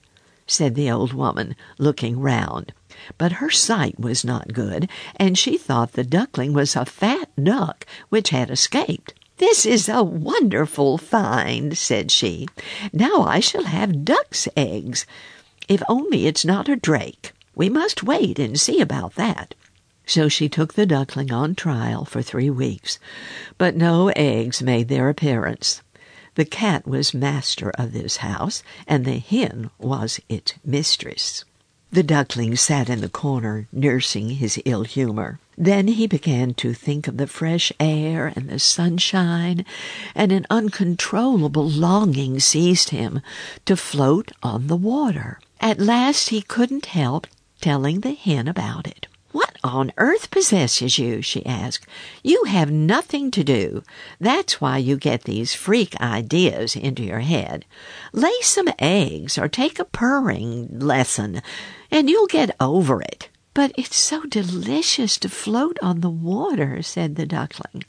Said 0.47 0.75
the 0.75 0.91
old 0.91 1.13
woman, 1.13 1.55
looking 1.77 2.19
round 2.19 2.73
but 3.17 3.33
her 3.33 3.49
sight 3.49 3.99
was 3.99 4.23
not 4.23 4.53
good, 4.53 4.89
and 5.15 5.37
she 5.37 5.57
thought 5.57 5.93
the 5.93 6.03
duckling 6.03 6.53
was 6.53 6.75
a 6.75 6.85
fat 6.85 7.29
duck 7.41 7.85
which 8.09 8.29
had 8.29 8.49
escaped. 8.49 9.13
This 9.37 9.65
is 9.65 9.89
a 9.89 10.03
wonderful 10.03 10.97
find, 10.97 11.77
said 11.77 12.11
she. 12.11 12.47
Now 12.91 13.23
I 13.23 13.39
shall 13.39 13.65
have 13.65 14.05
duck's 14.05 14.47
eggs. 14.55 15.05
If 15.67 15.81
only 15.89 16.27
it's 16.27 16.45
not 16.45 16.69
a 16.69 16.75
drake. 16.75 17.33
We 17.55 17.69
must 17.69 18.03
wait 18.03 18.39
and 18.39 18.59
see 18.59 18.79
about 18.79 19.15
that. 19.15 19.55
So 20.05 20.27
she 20.27 20.49
took 20.49 20.73
the 20.73 20.85
duckling 20.85 21.31
on 21.31 21.55
trial 21.55 22.05
for 22.05 22.21
three 22.21 22.49
weeks, 22.49 22.99
but 23.57 23.75
no 23.75 24.09
eggs 24.09 24.61
made 24.61 24.87
their 24.87 25.09
appearance. 25.09 25.81
The 26.35 26.45
cat 26.45 26.87
was 26.87 27.13
master 27.13 27.69
of 27.71 27.93
this 27.93 28.17
house, 28.17 28.63
and 28.87 29.05
the 29.05 29.19
hen 29.19 29.69
was 29.77 30.19
its 30.29 30.53
mistress. 30.65 31.45
The 31.91 32.01
duckling 32.01 32.55
sat 32.55 32.89
in 32.89 33.01
the 33.01 33.09
corner, 33.09 33.67
nursing 33.71 34.31
his 34.31 34.59
ill 34.65 34.83
humor. 34.83 35.39
Then 35.55 35.87
he 35.87 36.07
began 36.07 36.55
to 36.55 36.73
think 36.73 37.07
of 37.07 37.17
the 37.17 37.27
fresh 37.27 37.71
air 37.79 38.33
and 38.35 38.49
the 38.49 38.57
sunshine, 38.57 39.63
and 40.15 40.31
an 40.31 40.47
uncontrollable 40.49 41.69
longing 41.69 42.39
seized 42.39 42.89
him 42.89 43.21
to 43.65 43.77
float 43.77 44.31
on 44.41 44.65
the 44.65 44.75
water. 44.75 45.39
At 45.61 45.79
last 45.79 46.29
he 46.29 46.41
couldn't 46.41 46.87
help 46.87 47.27
telling 47.61 47.99
the 47.99 48.15
hen 48.15 48.47
about 48.47 48.87
it. 48.87 49.05
On 49.63 49.93
earth 49.97 50.29
possesses 50.29 50.99
you? 50.99 51.21
she 51.21 51.45
asked. 51.45 51.87
You 52.21 52.43
have 52.43 52.69
nothing 52.69 53.31
to 53.31 53.45
do. 53.45 53.83
That's 54.19 54.59
why 54.59 54.77
you 54.77 54.97
get 54.97 55.23
these 55.23 55.53
freak 55.53 55.99
ideas 56.01 56.75
into 56.75 57.01
your 57.01 57.21
head. 57.21 57.63
Lay 58.11 58.33
some 58.41 58.67
eggs 58.77 59.37
or 59.37 59.47
take 59.47 59.79
a 59.79 59.85
purring 59.85 60.79
lesson 60.79 61.41
and 61.89 62.09
you'll 62.09 62.27
get 62.27 62.55
over 62.59 63.01
it. 63.01 63.29
But 63.53 63.71
it's 63.77 63.95
so 63.95 64.23
delicious 64.23 65.17
to 65.19 65.29
float 65.29 65.77
on 65.81 66.01
the 66.01 66.09
water, 66.09 66.81
said 66.81 67.15
the 67.15 67.25
duckling. 67.25 67.85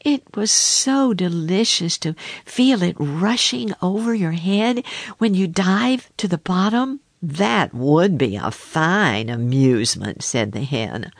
It 0.00 0.36
was 0.36 0.50
so 0.52 1.12
delicious 1.12 1.98
to 1.98 2.14
feel 2.44 2.82
it 2.82 2.96
rushing 2.98 3.74
over 3.82 4.14
your 4.14 4.32
head 4.32 4.84
when 5.18 5.34
you 5.34 5.46
dive 5.48 6.08
to 6.16 6.28
the 6.28 6.38
bottom. 6.38 7.00
That 7.28 7.74
would 7.74 8.18
be 8.18 8.36
a 8.36 8.52
fine 8.52 9.28
amusement, 9.28 10.22
said 10.22 10.52
the 10.52 10.62
hen. 10.62 11.10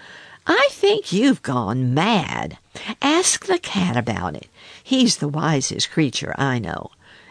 I 0.47 0.69
think 0.71 1.13
you've 1.13 1.43
gone 1.43 1.95
mad. 1.95 2.59
Ask 3.03 3.47
the 3.47 3.59
cat 3.59 3.97
about 3.97 4.37
it. 4.37 4.47
He's 4.85 5.17
the 5.17 5.27
wisest 5.27 5.91
creature 5.91 6.33
I 6.39 6.61
know. 6.61 6.91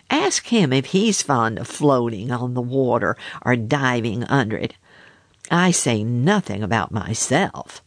Ask 0.10 0.48
him 0.48 0.74
if 0.74 0.88
he's 0.88 1.22
fond 1.22 1.58
of 1.58 1.70
floating 1.70 2.32
on 2.32 2.53
the 2.53 2.62
water 2.62 3.15
or 3.46 3.55
diving 3.55 4.25
under 4.25 4.58
it. 4.58 4.74
I 5.50 5.72
say 5.72 6.03
nothing 6.03 6.62
about 6.62 6.91
myself. 6.91 7.82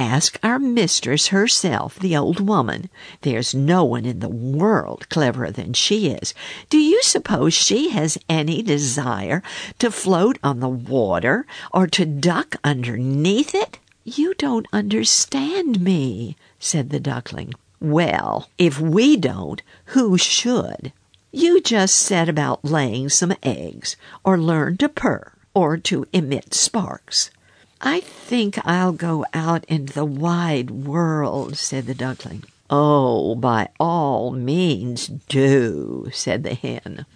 Ask 0.00 0.38
our 0.44 0.60
mistress 0.60 1.26
herself, 1.28 1.98
the 1.98 2.16
old 2.16 2.38
woman. 2.38 2.88
There's 3.22 3.52
no 3.52 3.82
one 3.82 4.04
in 4.04 4.20
the 4.20 4.28
world 4.28 5.08
cleverer 5.08 5.50
than 5.50 5.72
she 5.72 6.10
is. 6.10 6.34
Do 6.70 6.78
you 6.78 7.02
suppose 7.02 7.52
she 7.52 7.90
has 7.90 8.16
any 8.28 8.62
desire 8.62 9.42
to 9.80 9.90
float 9.90 10.38
on 10.44 10.60
the 10.60 10.68
water 10.68 11.46
or 11.74 11.88
to 11.88 12.06
duck 12.06 12.54
underneath 12.62 13.56
it? 13.56 13.80
You 14.04 14.34
don't 14.34 14.68
understand 14.72 15.80
me, 15.80 16.36
said 16.60 16.90
the 16.90 17.00
duckling. 17.00 17.54
Well, 17.80 18.48
if 18.56 18.78
we 18.78 19.16
don't, 19.16 19.60
who 19.86 20.16
should? 20.16 20.92
You 21.32 21.60
just 21.60 21.96
set 21.96 22.28
about 22.28 22.64
laying 22.64 23.08
some 23.08 23.34
eggs, 23.42 23.96
or 24.24 24.38
learn 24.38 24.76
to 24.76 24.88
purr, 24.88 25.32
or 25.54 25.76
to 25.76 26.06
emit 26.12 26.54
sparks. 26.54 27.30
I 27.80 28.00
think 28.00 28.58
I'll 28.66 28.92
go 28.92 29.24
out 29.32 29.64
into 29.66 29.92
the 29.92 30.04
wide 30.04 30.70
world, 30.70 31.56
said 31.56 31.86
the 31.86 31.94
duckling. 31.94 32.44
Oh, 32.68 33.34
by 33.34 33.68
all 33.78 34.30
means 34.32 35.06
do, 35.06 36.10
said 36.12 36.42
the 36.42 36.54
hen. 36.54 37.06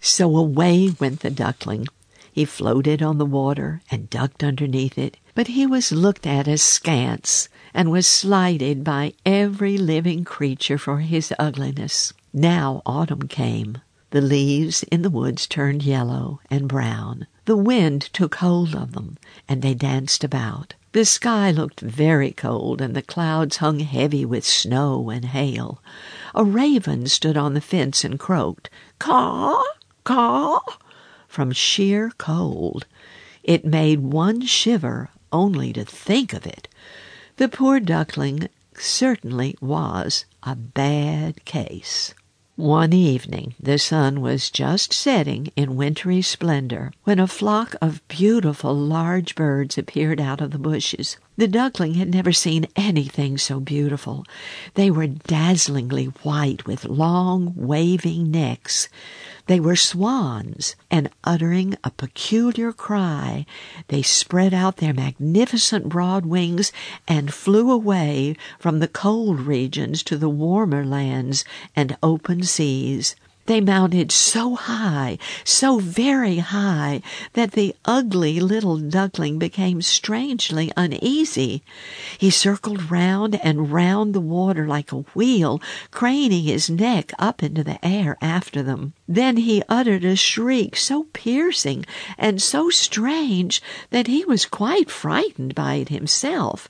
So 0.00 0.36
away 0.36 0.90
went 1.00 1.20
the 1.20 1.30
duckling. 1.30 1.86
He 2.32 2.44
floated 2.44 3.02
on 3.02 3.18
the 3.18 3.26
water 3.26 3.82
and 3.90 4.10
ducked 4.10 4.44
underneath 4.44 4.98
it, 4.98 5.16
but 5.34 5.48
he 5.48 5.66
was 5.66 5.92
looked 5.92 6.26
at 6.26 6.46
askance 6.46 7.48
and 7.74 7.90
was 7.90 8.06
slighted 8.06 8.84
by 8.84 9.14
every 9.24 9.78
living 9.78 10.24
creature 10.24 10.78
for 10.78 11.00
his 11.00 11.32
ugliness. 11.38 12.12
Now 12.32 12.82
autumn 12.84 13.28
came. 13.28 13.78
The 14.10 14.20
leaves 14.20 14.82
in 14.84 15.02
the 15.02 15.10
woods 15.10 15.46
turned 15.46 15.82
yellow 15.82 16.40
and 16.50 16.68
brown. 16.68 17.26
The 17.44 17.56
wind 17.56 18.02
took 18.12 18.36
hold 18.36 18.74
of 18.76 18.92
them, 18.92 19.18
and 19.48 19.62
they 19.62 19.74
danced 19.74 20.22
about. 20.22 20.74
The 20.92 21.04
sky 21.04 21.50
looked 21.50 21.80
very 21.80 22.30
cold, 22.30 22.80
and 22.80 22.94
the 22.94 23.02
clouds 23.02 23.56
hung 23.56 23.80
heavy 23.80 24.24
with 24.24 24.46
snow 24.46 25.10
and 25.10 25.24
hail. 25.24 25.82
A 26.34 26.44
raven 26.44 27.06
stood 27.08 27.36
on 27.36 27.54
the 27.54 27.60
fence 27.60 28.04
and 28.04 28.18
croaked, 28.18 28.70
Caw, 28.98 29.62
caw, 30.04 30.60
from 31.26 31.50
sheer 31.50 32.12
cold. 32.18 32.86
It 33.42 33.64
made 33.64 34.00
one 34.00 34.42
shiver 34.42 35.10
only 35.32 35.72
to 35.72 35.84
think 35.84 36.32
of 36.32 36.46
it. 36.46 36.68
The 37.38 37.48
poor 37.48 37.80
duckling 37.80 38.48
certainly 38.74 39.56
was 39.60 40.26
a 40.42 40.54
bad 40.54 41.44
case. 41.44 42.14
One 42.56 42.92
evening 42.92 43.54
the 43.58 43.78
sun 43.78 44.20
was 44.20 44.50
just 44.50 44.92
setting 44.92 45.50
in 45.56 45.74
wintry 45.74 46.20
splendor 46.20 46.92
when 47.04 47.18
a 47.18 47.26
flock 47.26 47.74
of 47.80 48.06
beautiful 48.08 48.74
large 48.74 49.34
birds 49.34 49.78
appeared 49.78 50.20
out 50.20 50.42
of 50.42 50.50
the 50.50 50.58
bushes. 50.58 51.16
The 51.34 51.48
duckling 51.48 51.94
had 51.94 52.12
never 52.12 52.30
seen 52.30 52.66
anything 52.76 53.38
so 53.38 53.58
beautiful. 53.58 54.26
They 54.74 54.90
were 54.90 55.06
dazzlingly 55.06 56.06
white 56.22 56.66
with 56.66 56.84
long 56.84 57.54
waving 57.56 58.30
necks. 58.30 58.90
They 59.46 59.58
were 59.58 59.74
swans, 59.74 60.76
and 60.90 61.08
uttering 61.24 61.74
a 61.82 61.90
peculiar 61.90 62.70
cry, 62.70 63.46
they 63.88 64.02
spread 64.02 64.52
out 64.52 64.76
their 64.76 64.92
magnificent 64.92 65.88
broad 65.88 66.26
wings 66.26 66.70
and 67.08 67.32
flew 67.32 67.70
away 67.70 68.36
from 68.58 68.78
the 68.80 68.86
cold 68.86 69.40
regions 69.40 70.02
to 70.04 70.18
the 70.18 70.28
warmer 70.28 70.84
lands 70.84 71.46
and 71.74 71.96
open 72.02 72.42
seas. 72.42 73.16
They 73.46 73.60
mounted 73.60 74.12
so 74.12 74.54
high, 74.54 75.18
so 75.44 75.80
very 75.80 76.38
high, 76.38 77.02
that 77.32 77.52
the 77.52 77.74
ugly 77.84 78.38
little 78.38 78.78
duckling 78.78 79.38
became 79.38 79.82
strangely 79.82 80.70
uneasy. 80.76 81.62
He 82.18 82.30
circled 82.30 82.90
round 82.90 83.34
and 83.34 83.72
round 83.72 84.14
the 84.14 84.20
water 84.20 84.66
like 84.68 84.92
a 84.92 85.04
wheel, 85.14 85.60
craning 85.90 86.44
his 86.44 86.70
neck 86.70 87.12
up 87.18 87.42
into 87.42 87.64
the 87.64 87.84
air 87.84 88.16
after 88.22 88.62
them. 88.62 88.92
Then 89.08 89.38
he 89.38 89.62
uttered 89.68 90.04
a 90.04 90.14
shriek 90.14 90.76
so 90.76 91.08
piercing 91.12 91.84
and 92.16 92.40
so 92.40 92.70
strange 92.70 93.60
that 93.90 94.06
he 94.06 94.24
was 94.24 94.46
quite 94.46 94.88
frightened 94.88 95.54
by 95.56 95.74
it 95.74 95.88
himself. 95.88 96.68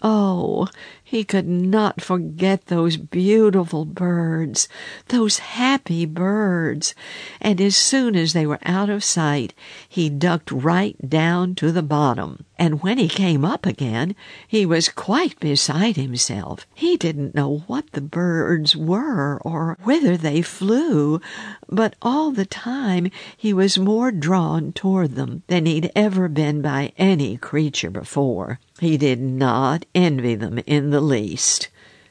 Oh, 0.00 0.68
he 1.12 1.24
could 1.24 1.46
not 1.46 2.00
forget 2.00 2.68
those 2.68 2.96
beautiful 2.96 3.84
birds, 3.84 4.66
those 5.08 5.40
happy 5.40 6.06
birds, 6.06 6.94
and 7.38 7.60
as 7.60 7.76
soon 7.76 8.16
as 8.16 8.32
they 8.32 8.46
were 8.46 8.58
out 8.64 8.88
of 8.88 9.04
sight, 9.04 9.52
he 9.86 10.08
ducked 10.08 10.50
right 10.50 10.96
down 11.06 11.54
to 11.54 11.70
the 11.70 11.82
bottom. 11.82 12.46
And 12.58 12.82
when 12.82 12.96
he 12.96 13.08
came 13.08 13.44
up 13.44 13.66
again, 13.66 14.14
he 14.48 14.64
was 14.64 14.88
quite 14.88 15.38
beside 15.38 15.96
himself. 15.96 16.66
He 16.72 16.96
didn't 16.96 17.34
know 17.34 17.64
what 17.66 17.90
the 17.92 18.00
birds 18.00 18.74
were 18.74 19.38
or 19.42 19.76
whither 19.82 20.16
they 20.16 20.40
flew, 20.40 21.20
but 21.68 21.94
all 22.00 22.30
the 22.30 22.46
time 22.46 23.10
he 23.36 23.52
was 23.52 23.78
more 23.78 24.12
drawn 24.12 24.72
toward 24.72 25.14
them 25.14 25.42
than 25.48 25.66
he'd 25.66 25.92
ever 25.94 26.26
been 26.28 26.62
by 26.62 26.94
any 26.96 27.36
creature 27.36 27.90
before. 27.90 28.60
He 28.80 28.96
did 28.96 29.20
not 29.20 29.84
envy 29.94 30.34
them 30.34 30.58
in 30.66 30.90
the 30.90 31.01
least. 31.02 31.68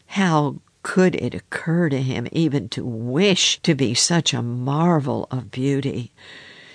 How 0.07 0.57
could 0.83 1.15
it 1.15 1.33
occur 1.33 1.89
to 1.89 2.01
him 2.01 2.27
even 2.31 2.67
to 2.69 2.83
wish 2.85 3.59
to 3.61 3.73
be 3.73 3.93
such 3.93 4.33
a 4.33 4.41
marvel 4.41 5.27
of 5.31 5.51
beauty? 5.51 6.11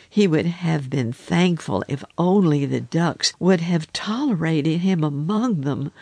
He 0.09 0.27
would 0.27 0.47
have 0.47 0.89
been 0.89 1.13
thankful 1.13 1.85
if 1.89 2.03
only 2.17 2.65
the 2.65 2.81
ducks 2.81 3.35
would 3.39 3.61
have 3.61 3.93
tolerated 3.93 4.81
him 4.81 5.05
among 5.05 5.61
them, 5.61 5.93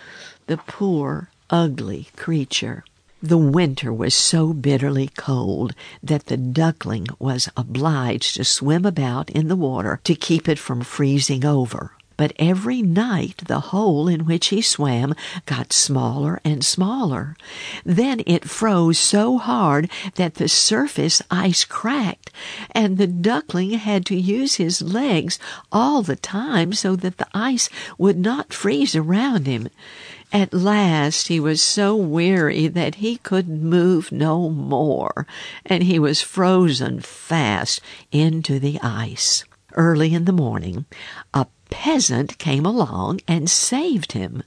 the 0.46 0.58
poor, 0.58 1.30
ugly 1.50 2.08
creature. 2.16 2.84
The 3.20 3.38
winter 3.38 3.92
was 3.92 4.14
so 4.14 4.52
bitterly 4.52 5.08
cold 5.16 5.74
that 6.02 6.26
the 6.26 6.36
duckling 6.36 7.08
was 7.18 7.48
obliged 7.56 8.36
to 8.36 8.44
swim 8.44 8.84
about 8.84 9.30
in 9.30 9.48
the 9.48 9.56
water 9.56 9.98
to 10.04 10.14
keep 10.14 10.48
it 10.48 10.58
from 10.58 10.82
freezing 10.82 11.44
over 11.44 11.92
but 12.16 12.32
every 12.38 12.82
night 12.82 13.42
the 13.46 13.60
hole 13.60 14.08
in 14.08 14.26
which 14.26 14.48
he 14.48 14.62
swam 14.62 15.14
got 15.46 15.72
smaller 15.72 16.40
and 16.44 16.64
smaller. 16.64 17.36
Then 17.84 18.22
it 18.26 18.48
froze 18.48 18.98
so 18.98 19.38
hard 19.38 19.90
that 20.14 20.34
the 20.34 20.48
surface 20.48 21.22
ice 21.30 21.64
cracked, 21.64 22.30
and 22.70 22.98
the 22.98 23.06
duckling 23.06 23.70
had 23.70 24.06
to 24.06 24.16
use 24.16 24.56
his 24.56 24.82
legs 24.82 25.38
all 25.72 26.02
the 26.02 26.16
time 26.16 26.72
so 26.72 26.96
that 26.96 27.18
the 27.18 27.28
ice 27.34 27.68
would 27.98 28.18
not 28.18 28.52
freeze 28.52 28.94
around 28.94 29.46
him. 29.46 29.68
At 30.32 30.52
last 30.52 31.28
he 31.28 31.38
was 31.38 31.62
so 31.62 31.94
weary 31.94 32.66
that 32.66 32.96
he 32.96 33.18
could 33.18 33.48
move 33.48 34.10
no 34.10 34.50
more, 34.50 35.26
and 35.64 35.84
he 35.84 35.98
was 36.00 36.20
frozen 36.20 37.00
fast 37.00 37.80
into 38.10 38.58
the 38.58 38.80
ice. 38.82 39.44
Early 39.74 40.14
in 40.14 40.24
the 40.24 40.32
morning, 40.32 40.86
a 41.32 41.46
peasant 41.68 42.38
came 42.38 42.64
along 42.64 43.20
and 43.26 43.50
saved 43.50 44.12
him. 44.12 44.42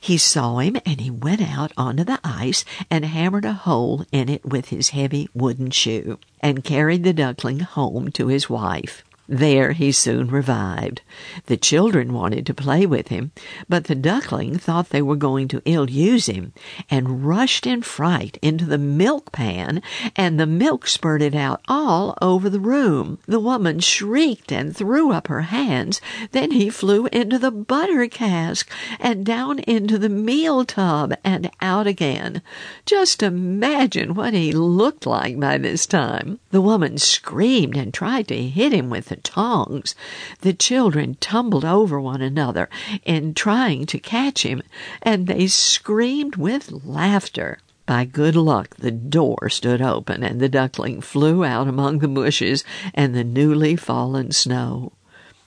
He 0.00 0.16
saw 0.16 0.58
him 0.58 0.76
and 0.86 1.00
he 1.00 1.10
went 1.10 1.42
out 1.42 1.72
onto 1.76 2.04
the 2.04 2.20
ice 2.24 2.64
and 2.90 3.04
hammered 3.04 3.44
a 3.44 3.52
hole 3.52 4.04
in 4.12 4.28
it 4.28 4.44
with 4.44 4.68
his 4.68 4.90
heavy 4.90 5.28
wooden 5.34 5.70
shoe 5.70 6.18
and 6.40 6.64
carried 6.64 7.04
the 7.04 7.12
duckling 7.12 7.60
home 7.60 8.10
to 8.12 8.28
his 8.28 8.48
wife. 8.48 9.04
There 9.28 9.72
he 9.72 9.90
soon 9.90 10.28
revived. 10.28 11.02
The 11.46 11.56
children 11.56 12.12
wanted 12.12 12.46
to 12.46 12.54
play 12.54 12.86
with 12.86 13.08
him, 13.08 13.32
but 13.68 13.84
the 13.84 13.96
duckling 13.96 14.56
thought 14.56 14.90
they 14.90 15.02
were 15.02 15.16
going 15.16 15.48
to 15.48 15.62
ill 15.64 15.90
use 15.90 16.26
him, 16.26 16.52
and 16.88 17.26
rushed 17.26 17.66
in 17.66 17.82
fright 17.82 18.38
into 18.40 18.64
the 18.64 18.78
milk 18.78 19.32
pan, 19.32 19.82
and 20.14 20.38
the 20.38 20.46
milk 20.46 20.86
spurted 20.86 21.34
out 21.34 21.60
all 21.66 22.16
over 22.22 22.48
the 22.48 22.60
room. 22.60 23.18
The 23.26 23.40
woman 23.40 23.80
shrieked 23.80 24.52
and 24.52 24.76
threw 24.76 25.10
up 25.10 25.26
her 25.26 25.42
hands. 25.42 26.00
Then 26.30 26.52
he 26.52 26.70
flew 26.70 27.06
into 27.06 27.38
the 27.38 27.50
butter 27.50 28.06
cask, 28.06 28.70
and 29.00 29.26
down 29.26 29.58
into 29.60 29.98
the 29.98 30.08
meal 30.08 30.64
tub, 30.64 31.14
and 31.24 31.50
out 31.60 31.88
again. 31.88 32.42
Just 32.84 33.24
imagine 33.24 34.14
what 34.14 34.34
he 34.34 34.52
looked 34.52 35.04
like 35.04 35.40
by 35.40 35.58
this 35.58 35.84
time. 35.84 36.38
The 36.52 36.60
woman 36.60 36.96
screamed 36.98 37.76
and 37.76 37.92
tried 37.92 38.28
to 38.28 38.40
hit 38.40 38.72
him 38.72 38.88
with 38.88 39.06
the 39.06 39.15
the 39.16 39.22
tongs. 39.22 39.94
The 40.42 40.52
children 40.52 41.16
tumbled 41.20 41.64
over 41.64 42.00
one 42.00 42.20
another 42.20 42.68
in 43.04 43.34
trying 43.34 43.86
to 43.86 43.98
catch 43.98 44.44
him, 44.44 44.62
and 45.02 45.26
they 45.26 45.46
screamed 45.46 46.36
with 46.36 46.84
laughter. 46.84 47.58
By 47.86 48.04
good 48.04 48.36
luck, 48.36 48.76
the 48.76 48.90
door 48.90 49.48
stood 49.48 49.80
open, 49.80 50.22
and 50.22 50.40
the 50.40 50.48
duckling 50.48 51.00
flew 51.00 51.44
out 51.44 51.68
among 51.68 52.00
the 52.00 52.08
bushes 52.08 52.64
and 52.92 53.14
the 53.14 53.24
newly 53.24 53.76
fallen 53.76 54.32
snow. 54.32 54.92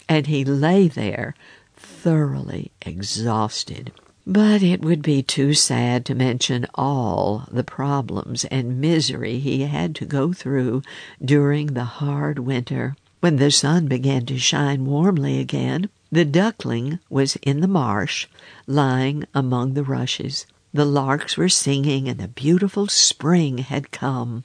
And 0.08 0.26
he 0.26 0.44
lay 0.44 0.88
there, 0.88 1.36
thoroughly 1.76 2.72
exhausted. 2.82 3.92
But 4.26 4.64
it 4.64 4.82
would 4.82 5.02
be 5.02 5.22
too 5.22 5.54
sad 5.54 6.06
to 6.06 6.16
mention 6.16 6.66
all 6.76 7.48
the 7.52 7.64
problems 7.64 8.46
and 8.46 8.80
misery 8.80 9.40
he 9.40 9.64
had 9.64 9.96
to 9.96 10.06
go 10.06 10.34
through 10.34 10.84
during 11.24 11.68
the 11.68 11.84
hard 11.84 12.40
winter. 12.40 12.96
When 13.20 13.36
the 13.36 13.52
sun 13.52 13.88
began 13.88 14.26
to 14.28 14.38
shine 14.38 14.86
warmly 14.86 15.40
again, 15.40 15.90
The 16.12 16.26
duckling 16.26 17.00
was 17.10 17.36
in 17.44 17.60
the 17.60 17.68
marsh, 17.68 18.28
lying 18.66 19.26
among 19.34 19.74
the 19.74 19.84
rushes. 19.84 20.48
The 20.74 20.86
larks 20.86 21.38
were 21.38 21.50
singing, 21.50 22.08
and 22.08 22.20
the 22.20 22.28
beautiful 22.28 22.88
spring 22.88 23.60
had 23.60 23.92
come. 23.92 24.44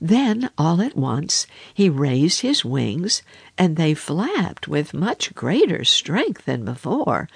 Then, 0.00 0.50
all 0.56 0.80
at 0.80 0.96
once, 0.96 1.46
he 1.74 1.88
raised 1.88 2.42
his 2.42 2.64
wings, 2.64 3.22
and 3.56 3.76
they 3.76 3.94
flapped 3.94 4.68
with 4.68 4.94
much 4.94 5.34
greater 5.34 5.82
strength 5.82 6.44
than 6.44 6.64
before, 6.64 7.28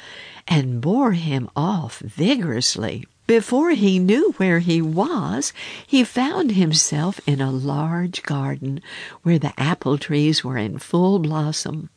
and 0.46 0.80
bore 0.80 1.12
him 1.12 1.48
off 1.56 1.98
vigorously. 1.98 3.06
Before 3.26 3.70
he 3.70 4.00
knew 4.00 4.32
where 4.36 4.58
he 4.58 4.82
was, 4.82 5.52
he 5.86 6.02
found 6.02 6.52
himself 6.52 7.20
in 7.24 7.40
a 7.40 7.52
large 7.52 8.22
garden 8.24 8.80
where 9.22 9.38
the 9.38 9.58
apple 9.58 9.96
trees 9.96 10.42
were 10.42 10.58
in 10.58 10.78
full 10.78 11.20
blossom, 11.20 11.88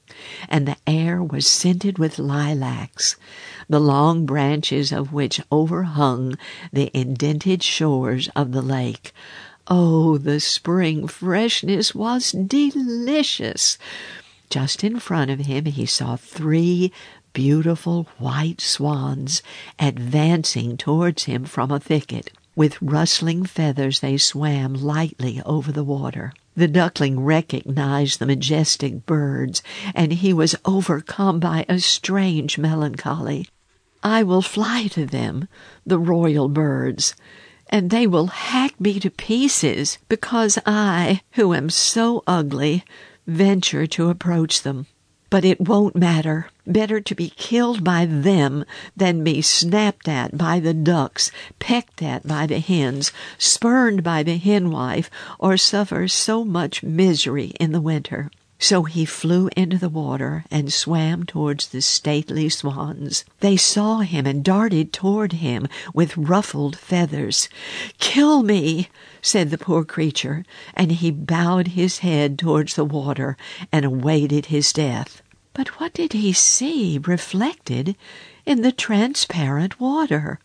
and 0.47 0.67
the 0.67 0.77
air 0.85 1.23
was 1.23 1.47
scented 1.47 1.97
with 1.97 2.19
lilacs, 2.19 3.15
the 3.67 3.81
long 3.81 4.27
branches 4.27 4.91
of 4.91 5.11
which 5.13 5.41
overhung 5.51 6.37
the 6.71 6.91
indented 6.93 7.63
shores 7.63 8.29
of 8.35 8.51
the 8.51 8.61
lake. 8.61 9.11
Oh, 9.67 10.19
the 10.19 10.39
spring 10.39 11.07
freshness 11.07 11.95
was 11.95 12.33
delicious. 12.33 13.79
Just 14.51 14.83
in 14.83 14.99
front 14.99 15.31
of 15.31 15.39
him, 15.39 15.65
he 15.65 15.87
saw 15.87 16.17
three 16.17 16.93
beautiful 17.35 18.07
white 18.17 18.61
swans 18.61 19.43
advancing 19.77 20.77
towards 20.77 21.25
him 21.25 21.43
from 21.43 21.69
a 21.69 21.81
thicket. 21.81 22.31
With 22.55 22.81
rustling 22.81 23.45
feathers 23.45 23.99
they 23.99 24.17
swam 24.17 24.73
lightly 24.73 25.41
over 25.45 25.73
the 25.73 25.83
water. 25.83 26.31
The 26.55 26.69
duckling 26.69 27.19
recognized 27.19 28.19
the 28.19 28.25
majestic 28.25 29.05
birds, 29.05 29.61
and 29.93 30.13
he 30.13 30.31
was 30.31 30.55
overcome 30.63 31.41
by 31.41 31.65
a 31.67 31.79
strange 31.79 32.57
melancholy. 32.57 33.49
I 34.01 34.23
will 34.23 34.41
fly 34.41 34.87
to 34.91 35.05
them, 35.05 35.49
the 35.85 35.99
royal 35.99 36.47
birds, 36.47 37.15
and 37.69 37.89
they 37.89 38.07
will 38.07 38.27
hack 38.27 38.79
me 38.79 39.01
to 39.01 39.09
pieces 39.09 39.97
because 40.07 40.57
I, 40.65 41.21
who 41.33 41.53
am 41.53 41.69
so 41.69 42.23
ugly, 42.25 42.85
venture 43.27 43.85
to 43.87 44.09
approach 44.09 44.61
them. 44.61 44.85
But 45.35 45.43
it 45.43 45.59
won't 45.59 45.97
matter. 45.97 46.47
Better 46.65 47.01
to 47.01 47.13
be 47.13 47.33
killed 47.35 47.83
by 47.83 48.05
them 48.05 48.63
than 48.95 49.21
be 49.21 49.41
snapped 49.41 50.07
at 50.07 50.37
by 50.37 50.61
the 50.61 50.73
ducks, 50.73 51.29
pecked 51.59 52.01
at 52.01 52.25
by 52.25 52.45
the 52.45 52.59
hens, 52.59 53.11
spurned 53.37 54.01
by 54.01 54.23
the 54.23 54.37
henwife, 54.37 55.11
or 55.37 55.57
suffer 55.57 56.07
so 56.07 56.45
much 56.45 56.83
misery 56.83 57.47
in 57.59 57.73
the 57.73 57.81
winter. 57.81 58.31
So 58.59 58.83
he 58.83 59.03
flew 59.03 59.49
into 59.57 59.77
the 59.77 59.89
water 59.89 60.45
and 60.49 60.71
swam 60.71 61.25
towards 61.25 61.67
the 61.67 61.81
stately 61.81 62.47
swans. 62.47 63.25
They 63.41 63.57
saw 63.57 63.99
him 63.99 64.25
and 64.25 64.41
darted 64.41 64.93
toward 64.93 65.33
him 65.33 65.67
with 65.93 66.15
ruffled 66.15 66.77
feathers. 66.77 67.49
Kill 67.99 68.41
me, 68.41 68.87
said 69.21 69.49
the 69.49 69.57
poor 69.57 69.83
creature, 69.83 70.45
and 70.73 70.93
he 70.93 71.11
bowed 71.11 71.67
his 71.75 71.99
head 71.99 72.39
towards 72.39 72.75
the 72.75 72.85
water 72.85 73.35
and 73.69 73.83
awaited 73.83 74.45
his 74.45 74.71
death. 74.71 75.21
But 75.55 75.79
what 75.79 75.93
did 75.93 76.11
he 76.11 76.33
see 76.33 76.97
reflected 76.97 77.95
in 78.45 78.61
the 78.61 78.73
transparent 78.73 79.79
water? 79.79 80.41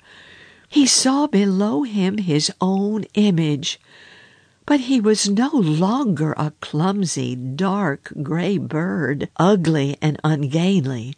He 0.68 0.87
saw 0.87 1.27
below 1.27 1.83
him 1.83 2.18
his 2.18 2.53
own 2.61 3.05
image. 3.14 3.81
But 4.66 4.83
he 4.83 5.01
was 5.01 5.29
no 5.29 5.51
longer 5.51 6.33
a 6.37 6.53
clumsy, 6.61 7.35
dark, 7.35 8.12
gray 8.23 8.57
bird, 8.57 9.29
ugly 9.37 9.96
and 10.01 10.20
ungainly. 10.23 11.16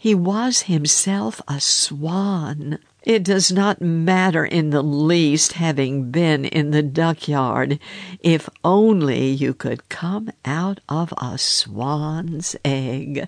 He 0.00 0.12
was 0.12 0.62
himself 0.62 1.40
a 1.46 1.60
swan. 1.60 2.80
It 3.02 3.24
does 3.24 3.50
not 3.50 3.80
matter 3.80 4.44
in 4.44 4.70
the 4.70 4.82
least 4.82 5.54
having 5.54 6.10
been 6.10 6.44
in 6.44 6.70
the 6.70 6.82
duck 6.82 7.28
yard, 7.28 7.78
if 8.20 8.48
only 8.62 9.30
you 9.30 9.54
could 9.54 9.88
come 9.88 10.30
out 10.44 10.80
of 10.86 11.14
a 11.16 11.38
swan's 11.38 12.56
egg. 12.62 13.26